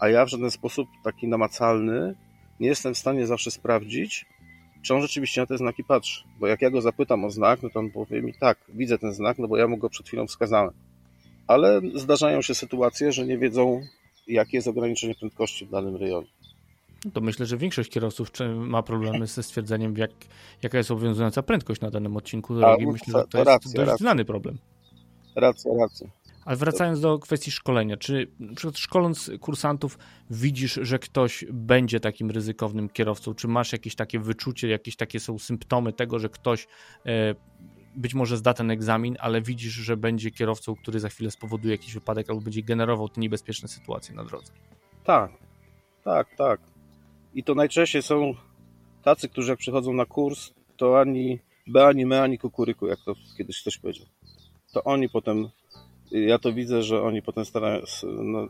[0.00, 2.14] a ja w żaden sposób taki namacalny
[2.60, 4.26] nie jestem w stanie zawsze sprawdzić,
[4.82, 6.24] czy on rzeczywiście na te znaki patrzy.
[6.40, 9.12] Bo jak ja go zapytam o znak, no to on powie mi tak, widzę ten
[9.12, 10.74] znak, no bo ja mu go przed chwilą wskazałem.
[11.46, 13.80] Ale zdarzają się sytuacje, że nie wiedzą,
[14.26, 16.28] jakie jest ograniczenie prędkości w danym rejonie.
[17.12, 20.10] To myślę, że większość kierowców ma problemy ze stwierdzeniem, jak,
[20.62, 22.86] jaka jest obowiązująca prędkość na danym odcinku drogi.
[22.86, 23.96] Myślę, że to jest racja, dość racja.
[23.96, 24.58] znany problem.
[25.36, 26.08] Racja, racja.
[26.44, 29.98] Ale wracając do kwestii szkolenia, czy przykład szkoląc kursantów
[30.30, 33.34] widzisz, że ktoś będzie takim ryzykownym kierowcą?
[33.34, 36.66] Czy masz jakieś takie wyczucie, jakieś takie są symptomy tego, że ktoś
[37.06, 37.34] e,
[37.96, 41.94] być może zda ten egzamin, ale widzisz, że będzie kierowcą, który za chwilę spowoduje jakiś
[41.94, 44.52] wypadek albo będzie generował te niebezpieczne sytuacje na drodze?
[45.04, 45.32] Tak,
[46.04, 46.71] tak, tak.
[47.34, 48.34] I to najczęściej są
[49.02, 53.14] tacy, którzy jak przychodzą na kurs, to ani B, ani me, ani kukuryku, jak to
[53.38, 54.06] kiedyś ktoś powiedział.
[54.72, 55.48] To oni potem
[56.12, 58.48] ja to widzę, że oni potem starają się, no,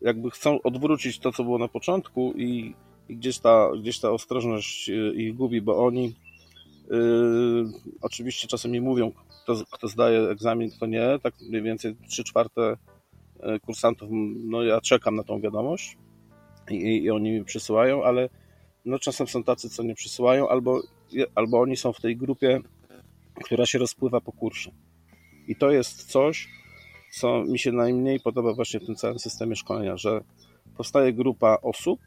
[0.00, 2.74] jakby chcą odwrócić to, co było na początku i,
[3.08, 6.14] i gdzieś, ta, gdzieś ta ostrożność y, ich gubi, bo oni
[6.90, 7.64] yy,
[8.02, 12.76] oczywiście czasem mi mówią, kto, kto zdaje egzamin, kto nie, tak mniej więcej 3 czwarte
[13.36, 14.08] y, kursantów,
[14.44, 15.96] no ja czekam na tą wiadomość
[16.70, 18.28] i, i oni mi przysyłają, ale
[18.84, 20.82] no czasem są tacy, co nie przysyłają, albo,
[21.34, 22.60] albo oni są w tej grupie,
[23.44, 24.70] która się rozpływa po kursie.
[25.48, 26.48] I to jest coś,
[27.12, 30.20] co mi się najmniej podoba właśnie w tym całym systemie szkolenia, że
[30.76, 32.00] powstaje grupa osób,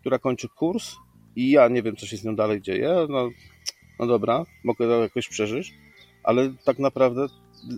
[0.00, 0.96] która kończy kurs
[1.36, 2.94] i ja nie wiem, co się z nią dalej dzieje.
[3.08, 3.30] No,
[3.98, 5.74] no dobra, mogę to jakoś przeżyć,
[6.22, 7.26] ale tak naprawdę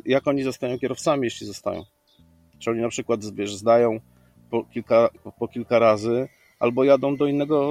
[0.05, 1.85] jak oni zostają kierowcami, jeśli zostają?
[2.59, 4.01] Czy oni na przykład wiesz, zdają
[4.51, 5.09] po kilka,
[5.39, 7.71] po kilka razy, albo jadą do innego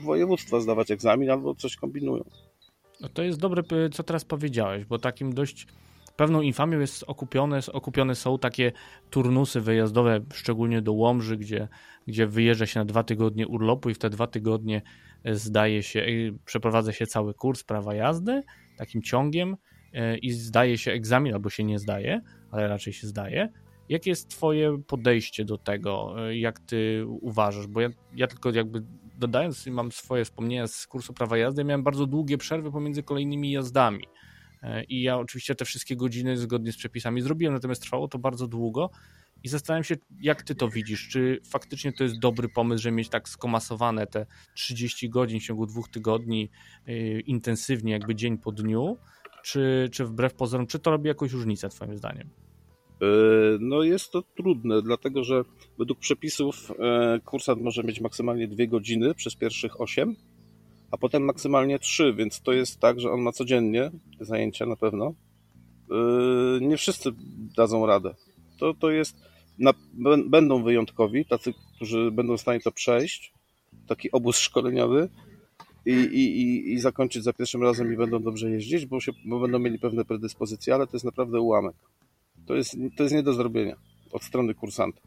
[0.00, 2.24] województwa zdawać egzamin, albo coś kombinują.
[3.00, 3.62] No to jest dobre,
[3.92, 5.66] co teraz powiedziałeś, bo takim dość
[6.16, 8.72] Pewną infamią jest okupione, okupione są takie
[9.10, 11.68] turnusy wyjazdowe, szczególnie do Łomży, gdzie,
[12.06, 14.82] gdzie wyjeżdża się na dwa tygodnie urlopu i w te dwa tygodnie
[15.24, 16.04] e, zdaje się, e,
[16.44, 18.42] przeprowadza się cały kurs prawa jazdy
[18.76, 19.56] takim ciągiem
[19.92, 23.52] e, i zdaje się egzamin, albo się nie zdaje, ale raczej się zdaje.
[23.88, 26.14] Jakie jest Twoje podejście do tego?
[26.32, 27.66] Jak Ty uważasz?
[27.66, 28.82] Bo ja, ja tylko jakby
[29.18, 34.04] dodając, mam swoje wspomnienia z kursu prawa jazdy, miałem bardzo długie przerwy pomiędzy kolejnymi jazdami.
[34.62, 38.46] E, I ja oczywiście te wszystkie godziny zgodnie z przepisami zrobiłem, natomiast trwało to bardzo
[38.46, 38.90] długo.
[39.44, 41.08] I zastanawiam się, jak ty to widzisz?
[41.08, 45.66] Czy faktycznie to jest dobry pomysł, żeby mieć tak skomasowane te 30 godzin w ciągu
[45.66, 46.50] dwóch tygodni
[46.86, 48.96] yy, intensywnie, jakby dzień po dniu?
[49.42, 52.41] Czy, czy wbrew pozorom, czy to robi jakąś różnicę, Twoim zdaniem?
[53.02, 53.06] E,
[53.60, 55.44] no jest to trudne, dlatego że
[55.78, 56.72] według przepisów
[57.24, 60.16] kursant może mieć maksymalnie dwie godziny przez pierwszych 8
[60.92, 65.14] a potem maksymalnie trzy, więc to jest tak, że on ma codziennie zajęcia na pewno.
[65.90, 67.10] Yy, nie wszyscy
[67.56, 68.14] dadzą radę.
[68.58, 69.16] To, to jest,
[69.58, 69.72] na,
[70.26, 73.32] będą wyjątkowi, tacy, którzy będą w stanie to przejść,
[73.86, 75.08] taki obóz szkoleniowy
[75.86, 79.40] i, i, i, i zakończyć za pierwszym razem i będą dobrze jeździć, bo, się, bo
[79.40, 81.76] będą mieli pewne predyspozycje, ale to jest naprawdę ułamek.
[82.46, 83.76] To jest, to jest nie do zrobienia
[84.12, 85.00] od strony kursanta.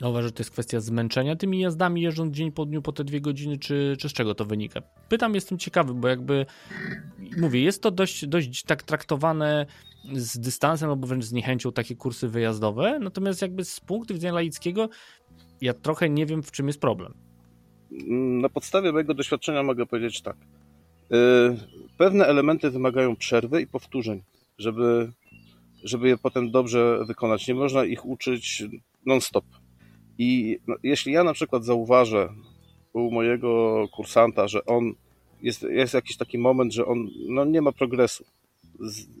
[0.00, 3.20] Uważasz, że to jest kwestia zmęczenia tymi jazdami, jeżdżąc dzień po dniu po te dwie
[3.20, 4.82] godziny, czy, czy z czego to wynika?
[5.08, 6.46] Pytam, jestem ciekawy, bo jakby
[7.40, 9.66] mówię, jest to dość, dość tak traktowane
[10.12, 14.88] z dystansem albo wręcz z niechęcią takie kursy wyjazdowe, natomiast jakby z punktu widzenia laickiego
[15.60, 17.14] ja trochę nie wiem, w czym jest problem.
[18.40, 20.36] Na podstawie mojego doświadczenia mogę powiedzieć tak.
[20.36, 21.56] Y,
[21.96, 24.22] pewne elementy wymagają przerwy i powtórzeń,
[24.58, 25.12] żeby,
[25.84, 27.48] żeby je potem dobrze wykonać.
[27.48, 28.64] Nie można ich uczyć
[29.06, 29.44] non-stop
[30.18, 32.28] i no, jeśli ja na przykład zauważę
[32.92, 34.94] u mojego kursanta, że on
[35.42, 38.24] jest, jest jakiś taki moment, że on no, nie ma progresu.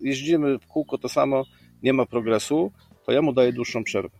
[0.02, 1.44] Jeździmy w kółko to samo,
[1.82, 2.72] nie ma progresu,
[3.06, 4.18] to ja mu daję dłuższą przerwę.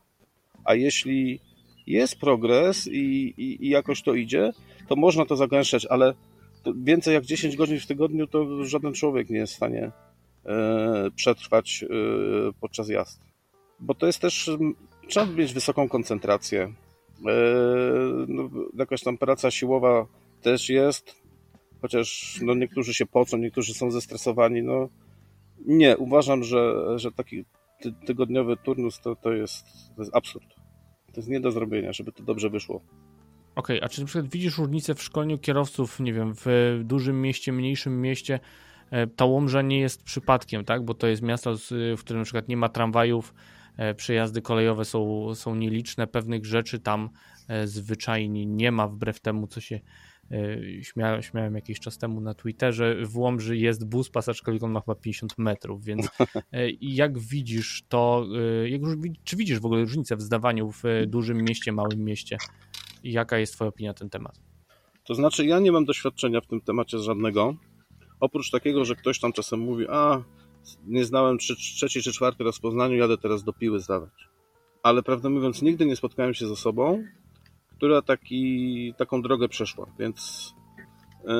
[0.64, 1.40] A jeśli
[1.86, 4.52] jest progres i, i, i jakoś to idzie,
[4.88, 6.14] to można to zagęszczać, ale
[6.76, 9.90] więcej jak 10 godzin w tygodniu to żaden człowiek nie jest w stanie
[11.14, 11.86] przetrwać e,
[12.60, 13.24] podczas jazdy.
[13.80, 14.50] Bo to jest też
[15.08, 16.62] Trzeba mieć wysoką koncentrację.
[16.62, 16.72] E,
[18.28, 20.06] no, jakaś tam praca siłowa
[20.42, 21.22] też jest,
[21.82, 24.62] chociaż no, niektórzy się pocą, niektórzy są zestresowani.
[24.62, 24.88] No,
[25.66, 27.44] nie, uważam, że, że taki
[27.80, 29.64] ty, tygodniowy turnus to, to, jest,
[29.96, 30.54] to jest absurd.
[31.12, 32.76] To jest nie do zrobienia, żeby to dobrze wyszło.
[32.76, 37.22] Okej, okay, a czy na przykład widzisz różnicę w szkoleniu kierowców, nie wiem, w dużym
[37.22, 38.40] mieście, mniejszym mieście?
[38.90, 40.84] E, ta Łomża nie jest przypadkiem, tak?
[40.84, 41.54] Bo to jest miasto,
[41.96, 43.34] w którym na przykład nie ma tramwajów,
[43.78, 47.10] E, przejazdy kolejowe są, są nieliczne, pewnych rzeczy tam
[47.48, 49.80] e, zwyczajnie nie ma, wbrew temu, co się
[50.82, 54.94] Śmiałem, śmiałem jakiś czas temu na Twitterze, w Łomży jest bus pasażerski, on ma chyba
[54.94, 56.08] 50 metrów, więc
[56.80, 58.26] jak widzisz to,
[58.66, 58.80] jak,
[59.24, 62.36] czy widzisz w ogóle różnicę w zdawaniu w dużym mieście, małym mieście?
[63.04, 64.40] Jaka jest twoja opinia na ten temat?
[65.04, 67.54] To znaczy, ja nie mam doświadczenia w tym temacie żadnego.
[68.20, 70.22] Oprócz takiego, że ktoś tam czasem mówi, a
[70.86, 71.56] nie znałem trzy,
[71.88, 74.28] czy czwarty raz w Poznaniu, jadę teraz do Piły zdawać.
[74.82, 77.04] Ale prawdę mówiąc, nigdy nie spotkałem się z osobą,
[77.76, 80.48] która taki, taką drogę przeszła, więc
[81.24, 81.32] yy,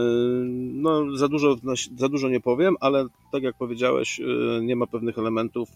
[0.72, 1.56] no, za, dużo,
[1.96, 5.68] za dużo nie powiem, ale tak jak powiedziałeś, yy, nie ma pewnych elementów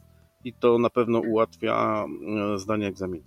[0.44, 2.04] i to na pewno ułatwia
[2.50, 3.24] yy, zdanie egzaminu.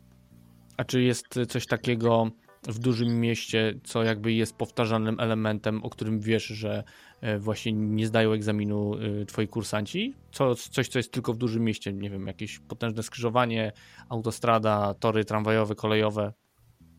[0.77, 2.31] A czy jest coś takiego
[2.67, 6.83] w dużym mieście, co jakby jest powtarzalnym elementem, o którym wiesz, że e,
[7.39, 10.13] właśnie nie zdają egzaminu e, twoi kursanci?
[10.32, 13.71] Co, coś, co jest tylko w dużym mieście, nie wiem, jakieś potężne skrzyżowanie,
[14.10, 16.34] autostrada, tory tramwajowe, kolejowe?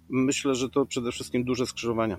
[0.08, 2.18] Myślę, że to przede wszystkim duże skrzyżowania.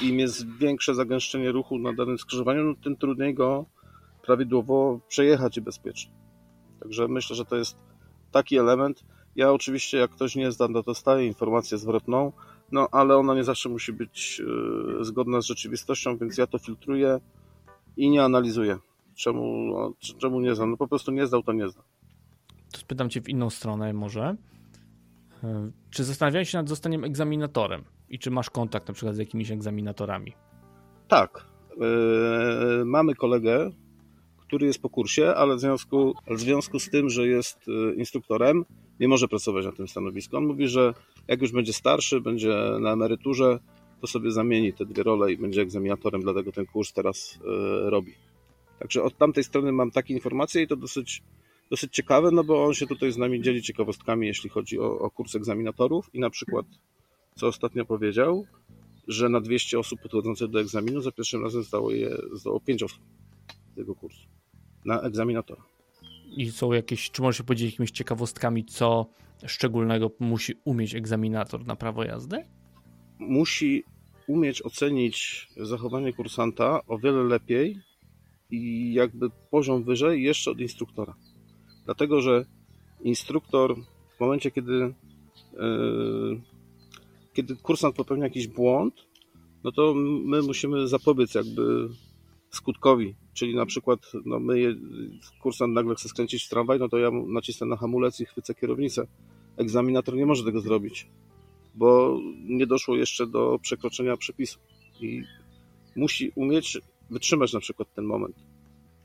[0.00, 3.66] Im jest większe zagęszczenie ruchu na danym skrzyżowaniu, no tym trudniej go
[4.22, 6.12] prawidłowo przejechać i bezpiecznie.
[6.80, 7.76] Także myślę, że to jest
[8.32, 9.04] taki element,
[9.36, 12.32] ja oczywiście, jak ktoś nie zda, to dostaję informację zwrotną,
[12.72, 17.20] no ale ona nie zawsze musi być yy, zgodna z rzeczywistością, więc ja to filtruję
[17.96, 18.78] i nie analizuję.
[19.14, 20.70] Czemu, no, czemu nie znam?
[20.70, 21.84] No po prostu nie zdał, to nie zdał.
[22.72, 24.36] To spytam Cię w inną stronę może.
[25.44, 27.84] E, czy zastanawiałeś się nad zostaniem egzaminatorem?
[28.08, 30.32] I czy masz kontakt na przykład z jakimiś egzaminatorami?
[31.08, 31.46] Tak.
[31.80, 33.70] Yy, mamy kolegę,
[34.38, 37.58] który jest po kursie, ale w związku, w związku z tym, że jest
[37.96, 38.64] instruktorem,
[39.00, 40.36] nie może pracować na tym stanowisku.
[40.36, 40.94] On mówi, że
[41.28, 43.58] jak już będzie starszy, będzie na emeryturze,
[44.00, 48.12] to sobie zamieni te dwie role i będzie egzaminatorem, dlatego ten kurs teraz e, robi.
[48.78, 51.22] Także od tamtej strony mam takie informacje i to dosyć,
[51.70, 55.10] dosyć ciekawe, no bo on się tutaj z nami dzieli ciekawostkami, jeśli chodzi o, o
[55.10, 56.66] kurs egzaminatorów i na przykład,
[57.34, 58.46] co ostatnio powiedział,
[59.08, 63.02] że na 200 osób podchodzących do egzaminu za pierwszym razem zdało je zdało 5 osób
[63.76, 64.28] tego kursu
[64.84, 65.62] na egzaminatora.
[66.36, 69.06] I są jakieś, czy możesz się podzielić jakimiś ciekawostkami, co
[69.46, 72.44] szczególnego musi umieć egzaminator na prawo jazdy?
[73.18, 73.84] Musi
[74.26, 77.80] umieć ocenić zachowanie kursanta o wiele lepiej
[78.50, 81.14] i jakby poziom wyżej jeszcze od instruktora.
[81.84, 82.44] Dlatego, że
[83.00, 83.76] instruktor
[84.16, 84.94] w momencie, kiedy,
[85.52, 86.40] yy,
[87.32, 88.94] kiedy kursant popełnia jakiś błąd,
[89.64, 89.94] no to
[90.24, 91.88] my musimy zapobiec jakby
[92.50, 94.76] skutkowi Czyli na przykład no my,
[95.40, 99.06] kursant nagle chce skręcić w tramwaj, no to ja nacisnę na hamulec i chwycę kierownicę.
[99.56, 101.06] Egzaminator nie może tego zrobić,
[101.74, 104.58] bo nie doszło jeszcze do przekroczenia przepisu.
[105.00, 105.22] I
[105.96, 106.78] musi umieć
[107.10, 108.36] wytrzymać na przykład ten moment,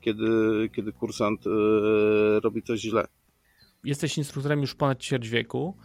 [0.00, 0.28] kiedy,
[0.76, 3.06] kiedy kursant yy, robi coś źle.
[3.84, 5.76] Jesteś instruktorem już ponad ćwierć wieku.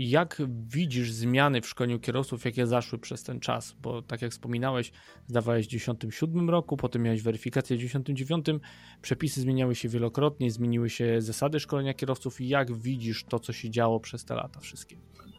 [0.00, 0.42] Jak
[0.74, 3.76] widzisz zmiany w szkoleniu kierowców, jakie zaszły przez ten czas?
[3.82, 4.92] Bo tak jak wspominałeś,
[5.26, 8.62] zdawałeś w 1997 roku, potem miałeś weryfikację w 1999,
[9.02, 12.40] przepisy zmieniały się wielokrotnie, zmieniły się zasady szkolenia kierowców.
[12.40, 14.96] Jak widzisz to, co się działo przez te lata wszystkie?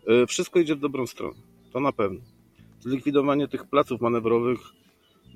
[0.08, 1.39] E, wszystko idzie w dobrą stronę,
[1.74, 2.19] to na pewno.
[2.80, 4.60] Zlikwidowanie tych placów manewrowych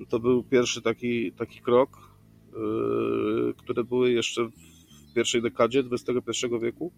[0.08, 2.10] to był pierwszy taki, taki krok,
[2.52, 6.92] yy, które były jeszcze w pierwszej dekadzie XXI wieku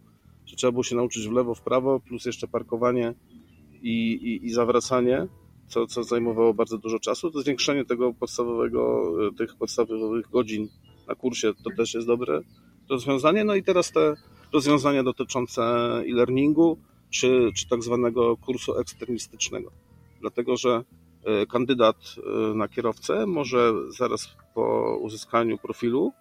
[0.46, 3.14] że trzeba było się nauczyć w lewo, w prawo, plus jeszcze parkowanie
[3.82, 5.26] i, i, i zawracanie,
[5.68, 7.30] co, co zajmowało bardzo dużo czasu.
[7.30, 10.68] To zwiększenie tego podstawowego, tych podstawowych godzin
[11.08, 12.40] na kursie to też jest dobre
[12.90, 13.44] rozwiązanie.
[13.44, 14.14] No i teraz te
[14.52, 15.62] rozwiązania dotyczące
[16.08, 16.78] e-learningu,
[17.10, 19.70] czy, czy tak zwanego kursu eksternistycznego.
[20.20, 20.84] Dlatego, że
[21.24, 26.12] e, kandydat e, na kierowcę może zaraz po uzyskaniu profilu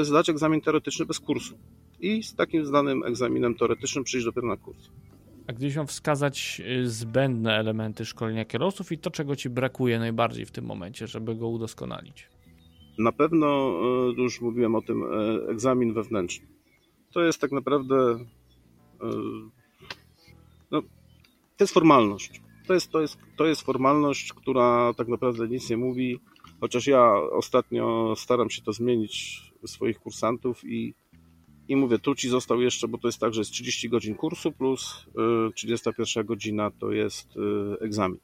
[0.00, 1.58] e, zdać egzamin teoretyczny bez kursu
[2.00, 4.88] i z takim zdanym egzaminem teoretycznym przyjść dopiero na kurs.
[5.46, 10.46] A gdybyś miał wskazać y, zbędne elementy szkolenia kierowców i to, czego ci brakuje najbardziej
[10.46, 12.28] w tym momencie, żeby go udoskonalić?
[12.98, 13.74] Na pewno,
[14.18, 16.46] y, już mówiłem o tym, y, egzamin wewnętrzny.
[17.12, 18.18] To jest tak naprawdę
[20.70, 20.82] no,
[21.56, 22.40] to jest formalność.
[22.66, 26.20] To jest, to, jest, to jest formalność, która tak naprawdę nic nie mówi,
[26.60, 30.94] chociaż ja ostatnio staram się to zmienić swoich kursantów i
[31.68, 34.52] i mówię, tu ci został jeszcze, bo to jest tak, że jest 30 godzin kursu
[34.52, 35.06] plus
[35.54, 37.40] 31 y, godzina to jest y,
[37.80, 38.18] egzamin.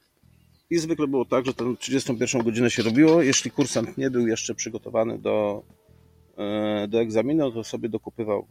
[0.71, 3.23] I zwykle było tak, że tę 31 godzinę się robiło.
[3.23, 5.63] Jeśli kursant nie był jeszcze przygotowany do,
[6.85, 8.47] y, do egzaminu, to sobie dokupywał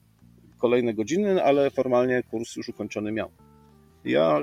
[0.58, 3.32] kolejne godziny, ale formalnie kurs już ukończony miał.
[4.06, 4.42] Ja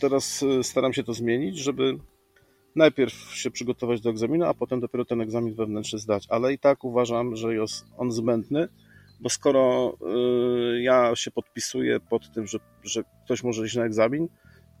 [0.00, 1.98] teraz staram się to zmienić, żeby
[2.76, 6.26] najpierw się przygotować do egzaminu, a potem dopiero ten egzamin wewnętrzny zdać.
[6.28, 8.68] Ale i tak uważam, że jest on zbędny,
[9.22, 9.94] bo skoro
[10.74, 14.28] y, ja się podpisuję pod tym, że, że ktoś może iść na egzamin,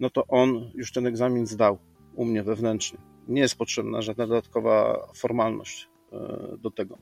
[0.00, 1.78] no to on już ten egzamin zdał.
[2.14, 2.98] u mnie wewnętrznie.
[3.28, 6.18] Nie jest potrzebna żadna dodatkowa formalność e,
[6.58, 6.98] do tego.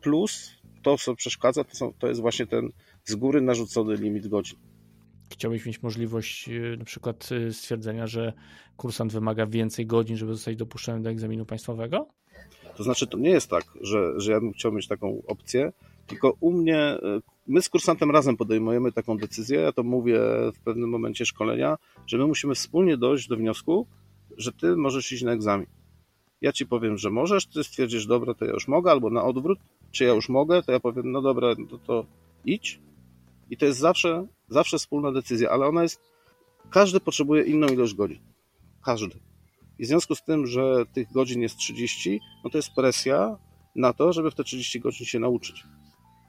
[0.00, 0.50] Plus
[0.82, 2.68] to, co przeszkadza, to, są, to jest właśnie ten
[3.04, 4.58] z góry narzucony limit godzin.
[5.32, 8.32] Chciałbyś mieć możliwość e, na przykład stwierdzenia, że
[8.76, 12.08] kursant wymaga więcej godzin, żeby zostać dopuszczony do egzaminu państwowego?
[12.76, 15.72] To znaczy, to nie jest tak, że, że ja bym chciał mieć taką opcję,
[16.06, 16.98] tylko u mnie,
[17.46, 20.20] my z kursantem razem podejmujemy taką decyzję, ja to mówię
[20.54, 23.86] w pewnym momencie szkolenia, że my musimy wspólnie dojść do wniosku,
[24.36, 25.66] że ty możesz iść na egzamin.
[26.40, 29.58] Ja ci powiem, że możesz, ty stwierdzisz, dobra, to ja już mogę, albo na odwrót,
[29.92, 32.06] czy ja już mogę, to ja powiem, no dobra, to, to
[32.44, 32.80] idź.
[33.50, 36.00] I to jest zawsze, zawsze wspólna decyzja, ale ona jest,
[36.70, 38.20] każdy potrzebuje inną ilość godzin.
[38.84, 39.16] Każdy.
[39.78, 43.38] I w związku z tym, że tych godzin jest 30, no to jest presja
[43.76, 45.64] na to, żeby w te 30 godzin się nauczyć.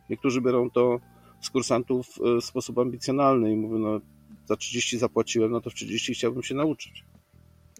[0.09, 0.99] Niektórzy biorą to
[1.41, 3.99] z kursantów e, w sposób ambicjonalny i mówią, no
[4.45, 7.05] za 30 zapłaciłem, no to w 30 chciałbym się nauczyć.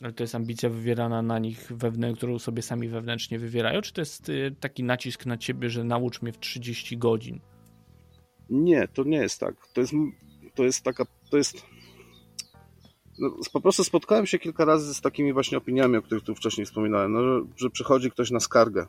[0.02, 4.02] Ale to jest ambicja wywierana na nich wewnętrznie, którą sobie sami wewnętrznie wywierają, czy to
[4.02, 7.40] jest y, taki nacisk na ciebie, że naucz mnie w 30 godzin?
[8.50, 9.68] Nie, to nie jest tak.
[9.74, 9.94] To jest,
[10.56, 11.66] to jest taka, to jest...
[13.20, 16.66] No, po prostu spotkałem się kilka razy z takimi właśnie opiniami, o których tu wcześniej
[16.66, 18.88] wspominałem, no, że, że przychodzi ktoś na skargę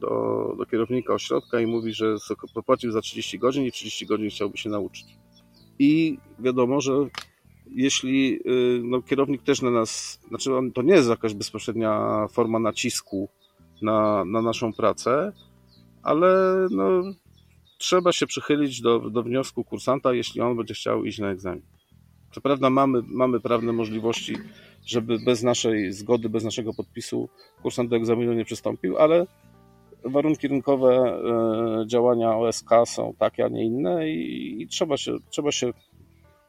[0.00, 2.16] do, do kierownika ośrodka i mówi, że
[2.54, 5.06] popłacił za 30 godzin i 30 godzin chciałby się nauczyć.
[5.78, 6.92] I wiadomo, że
[7.70, 12.58] jeśli y, no, kierownik też na nas, znaczy on, to nie jest jakaś bezpośrednia forma
[12.58, 13.28] nacisku
[13.82, 15.32] na, na naszą pracę,
[16.02, 16.28] ale
[16.70, 17.02] no,
[17.78, 21.62] trzeba się przychylić do, do wniosku kursanta, jeśli on będzie chciał iść na egzamin.
[22.32, 24.36] Co prawda mamy, mamy prawne możliwości,
[24.86, 27.28] żeby bez naszej zgody, bez naszego podpisu
[27.62, 29.26] kursant do egzaminu nie przystąpił, ale
[30.04, 35.52] warunki rynkowe e, działania OSK są takie, a nie inne i, i trzeba, się, trzeba
[35.52, 35.72] się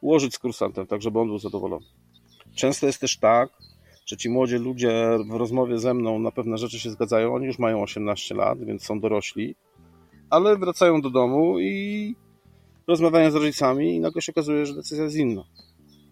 [0.00, 1.86] ułożyć z kursantem, tak żeby on był zadowolony.
[2.54, 3.50] Często jest też tak,
[4.06, 7.58] że ci młodzi ludzie w rozmowie ze mną na pewne rzeczy się zgadzają, oni już
[7.58, 9.54] mają 18 lat, więc są dorośli,
[10.30, 12.14] ale wracają do domu i
[12.86, 15.44] rozmawiają z rodzicami i nagle się okazuje, że decyzja jest inna.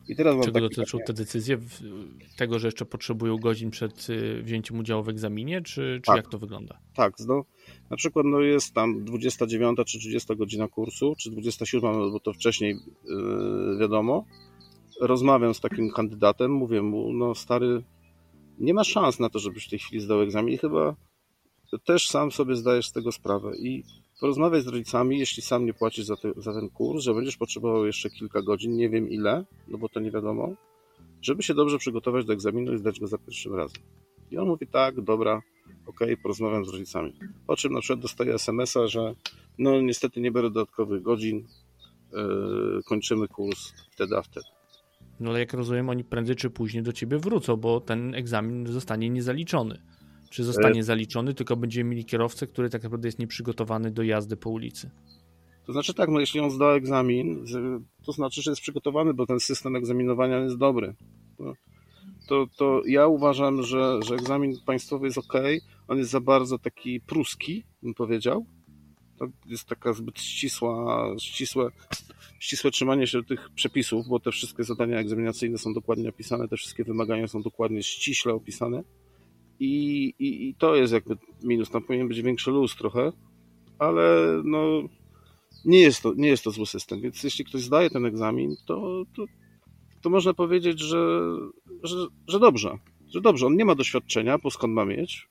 [0.08, 1.58] I teraz Czego dotyczą te decyzje?
[2.36, 6.16] Tego, że jeszcze potrzebują godzin przed y, wzięciem udziału w egzaminie, czy, czy tak.
[6.16, 6.78] jak to wygląda?
[6.94, 7.44] Tak, no,
[7.90, 12.32] na przykład no, jest tam 29 czy 30 godzina kursu, czy 27, no, bo to
[12.32, 14.24] wcześniej yy, wiadomo.
[15.00, 17.82] Rozmawiam z takim kandydatem, mówię mu, no stary,
[18.58, 20.96] nie ma szans na to, żebyś w tej chwili zdał egzamin i chyba
[21.84, 23.84] też sam sobie zdajesz z tego sprawę i
[24.20, 27.86] porozmawiaj z rodzicami, jeśli sam nie płacisz za, te, za ten kurs, że będziesz potrzebował
[27.86, 30.54] jeszcze kilka godzin, nie wiem ile, no bo to nie wiadomo,
[31.22, 33.82] żeby się dobrze przygotować do egzaminu i zdać go za pierwszym razem.
[34.30, 35.42] I on mówi tak, dobra,
[35.86, 37.12] okej, okay, porozmawiam z rodzicami.
[37.46, 39.14] Po czym na przykład dostaję SMS-a, że
[39.58, 41.46] no niestety nie biorę dodatkowych godzin,
[42.12, 44.46] yy, kończymy kurs wtedy a wtedy.
[45.20, 49.10] No ale jak rozumiem, oni prędzej czy później do ciebie wrócą, bo ten egzamin zostanie
[49.10, 49.82] niezaliczony.
[50.34, 54.50] Czy zostanie zaliczony, tylko będziemy mieli kierowcę, który tak naprawdę jest nieprzygotowany do jazdy po
[54.50, 54.90] ulicy.
[55.66, 57.44] To znaczy tak, no jeśli on zda egzamin,
[58.04, 60.94] to znaczy, że jest przygotowany, bo ten system egzaminowania jest dobry.
[62.28, 65.32] To, to ja uważam, że, że egzamin państwowy jest ok,
[65.88, 68.46] on jest za bardzo taki pruski, bym powiedział.
[69.18, 71.68] To jest taka zbyt ścisła, ścisłe,
[72.40, 76.84] ścisłe trzymanie się tych przepisów, bo te wszystkie zadania egzaminacyjne są dokładnie opisane, te wszystkie
[76.84, 78.82] wymagania są dokładnie ściśle opisane.
[79.60, 81.70] I, i, i to jest jakby minus.
[81.70, 83.12] Tam powinien być większy luz trochę,
[83.78, 84.82] ale no
[85.64, 89.04] nie jest to, nie jest to zły system, więc jeśli ktoś zdaje ten egzamin, to,
[89.16, 89.24] to,
[90.02, 91.20] to można powiedzieć, że,
[91.82, 91.96] że,
[92.28, 93.46] że dobrze, że dobrze.
[93.46, 95.28] On nie ma doświadczenia, bo skąd ma mieć?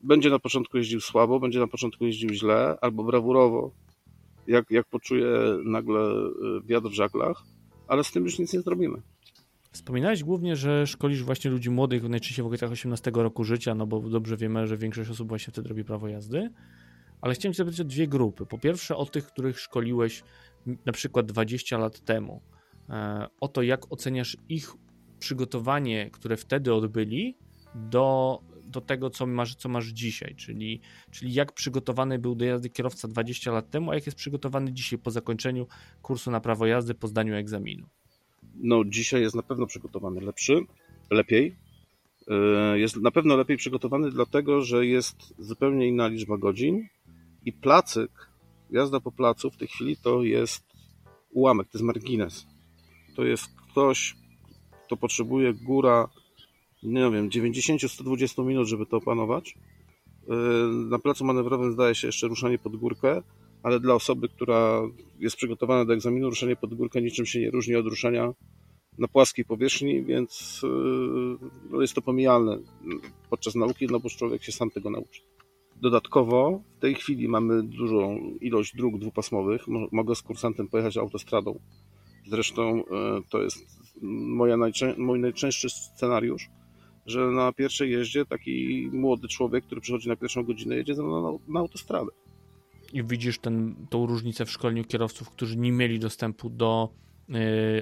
[0.00, 3.70] Będzie na początku jeździł słabo, będzie na początku jeździł źle albo brawurowo,
[4.46, 5.28] jak, jak poczuje
[5.64, 7.42] nagle y, wiatr w żaglach,
[7.88, 9.02] ale z tym już nic nie zrobimy.
[9.72, 14.00] Wspominałeś głównie, że szkolisz właśnie ludzi młodych, najczęściej w okolicach 18 roku życia, no bo
[14.00, 16.50] dobrze wiemy, że większość osób właśnie wtedy robi prawo jazdy.
[17.20, 18.46] Ale chciałem Cię zapytać o dwie grupy.
[18.46, 20.22] Po pierwsze o tych, których szkoliłeś
[20.66, 22.42] na przykład 20 lat temu.
[22.90, 24.72] E, o to, jak oceniasz ich
[25.18, 27.36] przygotowanie, które wtedy odbyli,
[27.74, 30.34] do, do tego, co masz, co masz dzisiaj.
[30.36, 30.80] Czyli,
[31.10, 34.98] czyli jak przygotowany był do jazdy kierowca 20 lat temu, a jak jest przygotowany dzisiaj
[34.98, 35.66] po zakończeniu
[36.02, 37.86] kursu na prawo jazdy, po zdaniu egzaminu.
[38.54, 40.66] No, dzisiaj jest na pewno przygotowany lepszy,
[41.10, 41.56] lepiej.
[42.28, 46.88] E, jest na pewno lepiej przygotowany, dlatego że jest zupełnie inna liczba godzin
[47.44, 48.30] i placyk,
[48.70, 50.62] jazda po placu w tej chwili to jest
[51.30, 52.46] ułamek, to jest margines.
[53.16, 54.16] To jest ktoś,
[54.86, 56.08] kto potrzebuje góra,
[56.82, 59.54] nie wiem, 90-120 minut, żeby to opanować.
[60.28, 60.34] E,
[60.68, 63.22] na placu manewrowym zdaje się jeszcze ruszanie pod górkę,
[63.62, 64.82] ale dla osoby, która
[65.18, 68.32] jest przygotowana do egzaminu, ruszanie pod górkę niczym się nie różni od ruszania
[68.98, 70.60] na płaskiej powierzchni, więc
[71.70, 72.58] no jest to pomijalne
[73.30, 75.22] podczas nauki, no bo człowiek się sam tego nauczy.
[75.76, 79.62] Dodatkowo w tej chwili mamy dużą ilość dróg dwupasmowych.
[79.92, 81.58] Mogę z kursantem pojechać autostradą.
[82.28, 82.84] Zresztą
[83.30, 83.66] to jest
[84.02, 86.50] moja najczę mój najczęstszy scenariusz,
[87.06, 91.60] że na pierwszej jeździe taki młody człowiek, który przychodzi na pierwszą godzinę, jedzie na, na
[91.60, 92.10] autostradę.
[92.92, 96.88] I widzisz ten, tą różnicę w szkoleniu kierowców, którzy nie mieli dostępu do
[97.28, 97.32] y,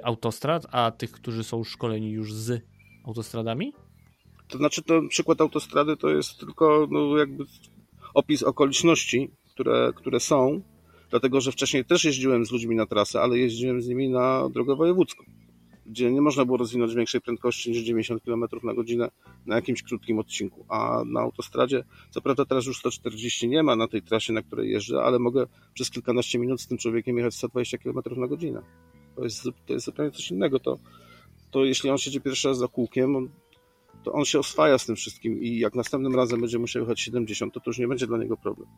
[0.05, 2.63] autostrad, a tych, którzy są szkoleni już z
[3.05, 3.73] autostradami?
[4.49, 7.45] To znaczy, ten przykład autostrady to jest tylko no, jakby
[8.15, 10.63] opis okoliczności, które, które są,
[11.11, 14.77] dlatego że wcześniej też jeździłem z ludźmi na trasę, ale jeździłem z nimi na drogę
[14.77, 15.25] wojewódzką
[15.91, 19.11] gdzie nie można było rozwinąć większej prędkości niż 90 km na godzinę
[19.47, 20.67] na jakimś krótkim odcinku.
[20.69, 24.71] A na autostradzie, co prawda teraz już 140 nie ma na tej trasie, na której
[24.71, 28.63] jeżdżę, ale mogę przez kilkanaście minut z tym człowiekiem jechać 120 km na godzinę.
[29.17, 30.59] To jest, to jest zupełnie coś innego.
[30.59, 30.79] To,
[31.51, 33.29] to jeśli on siedzi pierwszy raz za kółkiem, on,
[34.03, 37.55] to on się oswaja z tym wszystkim i jak następnym razem będzie musiał jechać 70,
[37.55, 38.69] to to już nie będzie dla niego problem.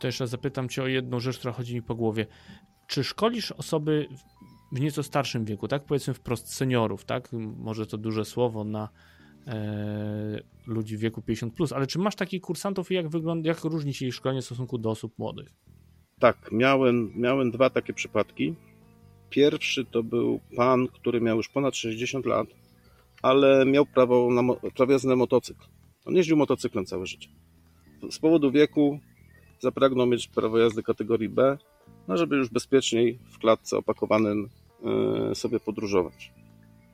[0.00, 2.26] To jeszcze zapytam Cię o jedną rzecz, która chodzi mi po głowie.
[2.86, 4.08] Czy szkolisz osoby
[4.72, 5.84] w nieco starszym wieku, tak?
[5.84, 7.28] Powiedzmy wprost seniorów, tak?
[7.58, 8.88] Może to duże słowo na
[9.46, 13.64] e, ludzi w wieku 50+, plus, ale czy masz takich kursantów i jak, wygląda, jak
[13.64, 15.48] różni się ich szkolenie w stosunku do osób młodych?
[16.18, 18.54] Tak, miałem, miałem dwa takie przypadki.
[19.30, 22.46] Pierwszy to był pan, który miał już ponad 60 lat,
[23.22, 24.42] ale miał prawo na,
[24.88, 25.66] jazdy na motocykl.
[26.04, 27.28] On jeździł motocyklem całe życie.
[28.10, 29.00] Z powodu wieku
[29.58, 31.58] zapragnął mieć prawo jazdy kategorii B,
[32.08, 34.48] no żeby już bezpieczniej w klatce opakowanym
[35.34, 36.32] sobie podróżować.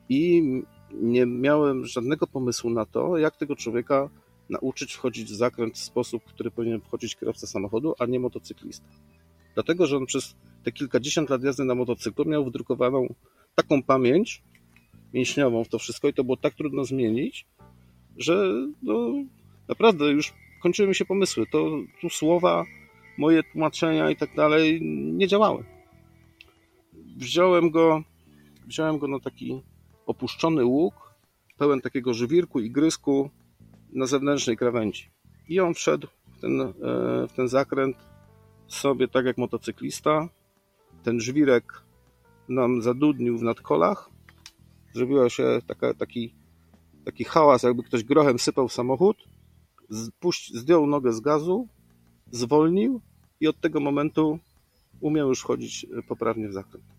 [0.09, 0.43] I
[0.91, 4.09] nie miałem żadnego pomysłu na to, jak tego człowieka
[4.49, 8.85] nauczyć wchodzić w zakręt w sposób, który powinien wchodzić kierowca samochodu, a nie motocyklista.
[9.53, 13.13] Dlatego, że on przez te kilkadziesiąt lat jazdy na motocyklu miał wydrukowaną
[13.55, 14.43] taką pamięć
[15.13, 17.45] mięśniową w to wszystko i to było tak trudno zmienić,
[18.17, 19.13] że no,
[19.67, 20.33] naprawdę już
[20.63, 21.45] kończyły mi się pomysły.
[21.51, 21.71] To
[22.01, 22.65] tu słowa,
[23.17, 24.81] moje tłumaczenia i tak dalej
[25.13, 25.76] nie działały
[27.17, 28.03] wziąłem go,
[28.67, 29.61] wziąłem go na taki
[30.05, 30.93] opuszczony łuk,
[31.57, 33.29] pełen takiego żywirku i grysku
[33.93, 35.09] na zewnętrznej krawędzi.
[35.47, 36.07] I on wszedł
[36.37, 36.73] w ten, e,
[37.27, 37.97] w ten zakręt
[38.67, 40.29] sobie tak jak motocyklista.
[41.03, 41.81] Ten żwirek
[42.49, 44.09] nam zadudnił w nadkolach.
[44.93, 46.33] Zrobiło się taka, taki,
[47.05, 49.17] taki hałas, jakby ktoś grochem sypał samochód.
[50.19, 51.67] Puść, zdjął nogę z gazu,
[52.31, 53.01] zwolnił
[53.39, 54.39] i od tego momentu
[55.01, 56.96] umiał już wchodzić poprawnie w zakręt.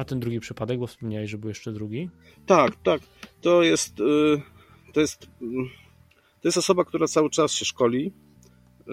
[0.00, 2.08] A ten drugi przypadek, bo wspomniałeś, że był jeszcze drugi?
[2.46, 3.00] Tak, tak.
[3.40, 4.42] To jest, y,
[4.92, 5.30] to jest,
[6.40, 8.12] to jest osoba, która cały czas się szkoli.
[8.80, 8.92] Y,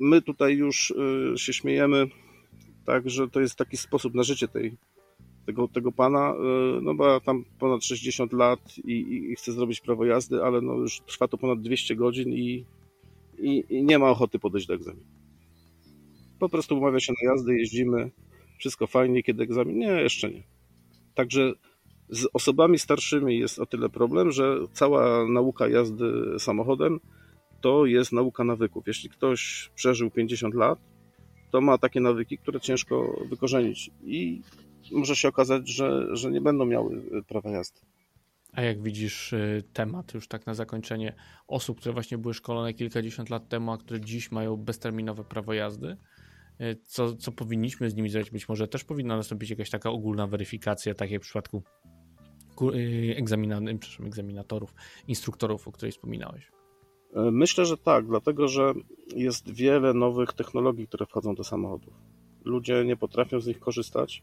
[0.00, 2.06] my tutaj już y, się śmiejemy,
[2.86, 4.76] tak, że to jest taki sposób na życie tej,
[5.46, 6.34] tego, tego pana,
[6.82, 8.92] no bo tam ponad 60 lat i,
[9.32, 12.64] i, chce zrobić prawo jazdy, ale no już trwa to ponad 200 godzin i,
[13.38, 15.06] i, i nie ma ochoty podejść do egzaminu.
[16.38, 18.10] Po prostu umawia się na jazdę, jeździmy,
[18.58, 19.78] wszystko fajnie, kiedy egzamin?
[19.78, 20.42] Nie, jeszcze nie.
[21.14, 21.52] Także
[22.08, 26.04] z osobami starszymi jest o tyle problem, że cała nauka jazdy
[26.38, 27.00] samochodem
[27.60, 28.86] to jest nauka nawyków.
[28.86, 30.78] Jeśli ktoś przeżył 50 lat,
[31.50, 34.42] to ma takie nawyki, które ciężko wykorzenić i
[34.92, 37.80] może się okazać, że, że nie będą miały prawa jazdy.
[38.52, 41.14] A jak widzisz y, temat, już tak na zakończenie,
[41.48, 45.96] osób, które właśnie były szkolone kilkadziesiąt lat temu, a które dziś mają bezterminowe prawo jazdy,
[46.84, 48.30] co, co powinniśmy z nimi zrobić.
[48.30, 51.62] Być może też powinna nastąpić jakaś taka ogólna weryfikacja, tak jak w przypadku
[52.60, 54.74] e, przepraszam, egzaminatorów,
[55.08, 56.52] instruktorów, o której wspominałeś.
[57.14, 58.72] E, myślę, że tak, dlatego że
[59.16, 61.94] jest wiele nowych technologii, które wchodzą do samochodów.
[62.44, 64.22] Ludzie nie potrafią z nich korzystać.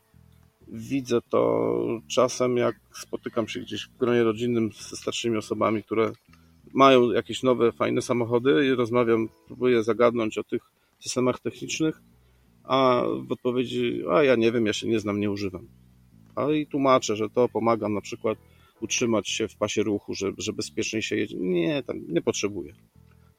[0.67, 1.73] Widzę to
[2.07, 6.11] czasem, jak spotykam się gdzieś w gronie rodzinnym ze starszymi osobami, które
[6.73, 10.61] mają jakieś nowe, fajne samochody i rozmawiam, próbuję zagadnąć o tych
[10.99, 12.01] systemach technicznych
[12.63, 15.67] a w odpowiedzi, a ja nie wiem, ja się nie znam, nie używam.
[16.35, 18.37] A i tłumaczę, że to pomaga na przykład
[18.81, 21.37] utrzymać się w pasie ruchu, że, że bezpieczniej się jedzie.
[21.37, 22.73] Nie, tam nie potrzebuję.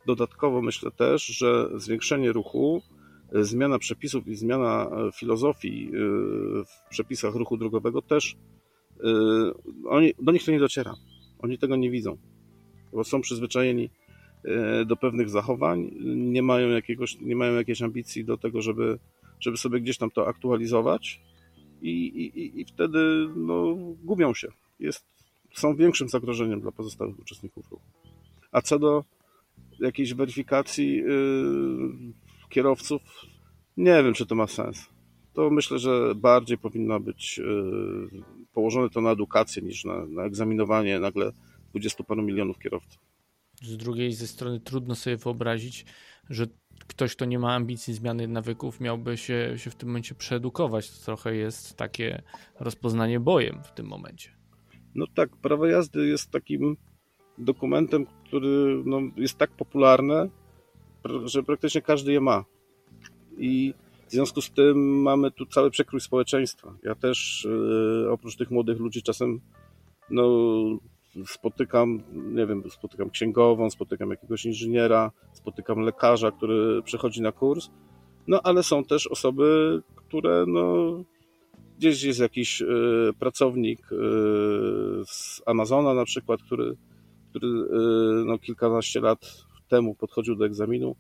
[0.07, 2.83] Dodatkowo myślę też, że zwiększenie ruchu,
[3.33, 5.99] e, zmiana przepisów i zmiana e, filozofii e,
[6.65, 8.37] w przepisach ruchu drogowego też
[9.89, 10.95] oni, do nich to nie dociera.
[11.39, 12.17] Oni tego nie widzą,
[12.93, 13.91] bo są przyzwyczajeni
[14.87, 18.99] do pewnych zachowań, nie mają, jakiegoś, nie mają jakiejś ambicji do tego, żeby
[19.45, 21.21] żeby sobie gdzieś tam to aktualizować
[21.83, 23.75] i, i, i wtedy no,
[24.05, 24.49] gubią się.
[24.79, 25.05] Jest,
[25.55, 27.85] są większym zagrożeniem dla pozostałych uczestników ruchu.
[28.53, 29.05] A co do
[29.81, 31.89] jakiejś weryfikacji yy,
[32.49, 33.03] kierowców,
[33.77, 34.89] nie wiem, czy to ma sens.
[35.33, 37.41] to myślę, że bardziej powinno być
[38.53, 41.33] położone to na edukację niż na, na egzaminowanie nagle
[41.71, 43.03] 20 paru milionów kierowców.
[43.63, 45.85] Z drugiej ze strony trudno sobie wyobrazić,
[46.31, 46.47] że
[46.87, 50.91] ktoś, kto nie ma ambicji zmiany nawyków, miałby się, się w tym momencie przeedukować.
[50.91, 52.23] To trochę jest takie
[52.61, 54.31] rozpoznanie bojem w tym momencie.
[54.95, 56.77] No tak, prawo jazdy jest takim
[57.39, 60.31] dokumentem, który no, jest tak popularny,
[61.25, 62.45] że praktycznie każdy je ma.
[63.39, 63.75] I
[64.09, 66.77] w związku z tym mamy tu cały przekrój społeczeństwa.
[66.83, 67.47] Ja też
[68.05, 69.41] yy, oprócz tych młodych ludzi czasem
[70.11, 70.25] no,
[71.27, 77.71] spotykam, nie wiem, spotykam księgową, spotykam jakiegoś inżyniera, spotykam lekarza, który przychodzi na kurs,
[78.27, 80.75] no ale są też osoby, które no,
[81.79, 82.67] gdzieś jest jakiś y,
[83.19, 83.97] pracownik y,
[85.07, 86.77] z Amazona na przykład, który,
[87.31, 90.97] który y, no, kilkanaście lat temu podchodził do egzaminu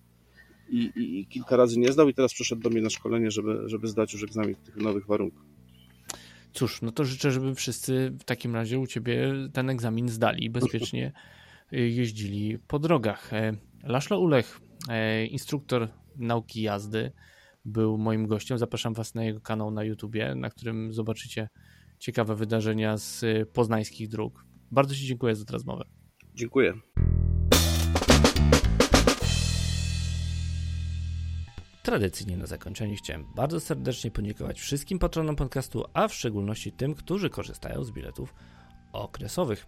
[0.68, 3.62] i, i, i, kilka razy nie zdał i teraz przyszedł do mnie na szkolenie, żeby,
[3.66, 5.53] żeby zdać już egzamin w tych nowych warunkach.
[6.54, 10.50] Cóż, no to życzę, żeby wszyscy w takim razie u ciebie ten egzamin zdali i
[10.50, 11.12] bezpiecznie
[11.72, 13.32] jeździli po drogach.
[13.32, 13.52] E,
[13.82, 17.12] Laszlo Ulech, e, instruktor nauki jazdy,
[17.64, 18.58] był moim gościem.
[18.58, 21.48] Zapraszam Was na jego kanał na YouTubie, na którym zobaczycie
[21.98, 24.44] ciekawe wydarzenia z poznańskich dróg.
[24.70, 25.84] Bardzo Ci dziękuję za tę rozmowę.
[26.34, 26.74] Dziękuję.
[31.84, 37.30] Tradycyjnie na zakończenie chciałem bardzo serdecznie podziękować wszystkim patronom podcastu, a w szczególności tym, którzy
[37.30, 38.34] korzystają z biletów
[38.92, 39.66] okresowych.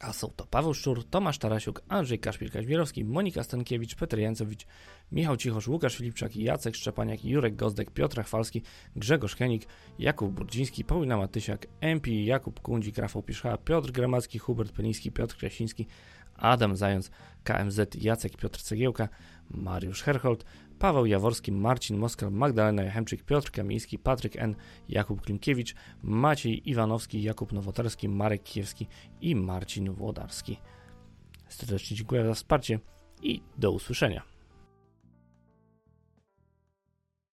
[0.00, 4.66] A są to Paweł Szczur, Tomasz Tarasiuk, Andrzej Kaszpil-Kaźmierowski, Monika Stankiewicz, Petr Jancowicz,
[5.12, 8.62] Michał Cichosz, Łukasz Filipczak, Jacek Szczepaniak, Jurek Gozdek, Piotr Chwalski,
[8.96, 9.66] Grzegorz Henik,
[9.98, 15.86] Jakub Burdziński, Paulina Matysiak, MP, Jakub Kundzik, Rafał Piszcha, Piotr Gramacki, Hubert Peliński, Piotr Krasiński,
[16.36, 17.10] Adam Zając,
[17.44, 19.08] KMZ, Jacek Piotr Cegiełka,
[19.50, 20.44] Mariusz Herhold,
[20.78, 24.54] Paweł Jaworski, Marcin Moskal, Magdalena Jachemczyk, Piotr Kamiński, Patryk N.,
[24.88, 28.86] Jakub Klimkiewicz, Maciej Iwanowski, Jakub Nowotarski, Marek Kiewski
[29.20, 30.58] i Marcin Włodarski.
[31.48, 32.78] Serdecznie dziękuję za wsparcie
[33.22, 34.33] i do usłyszenia.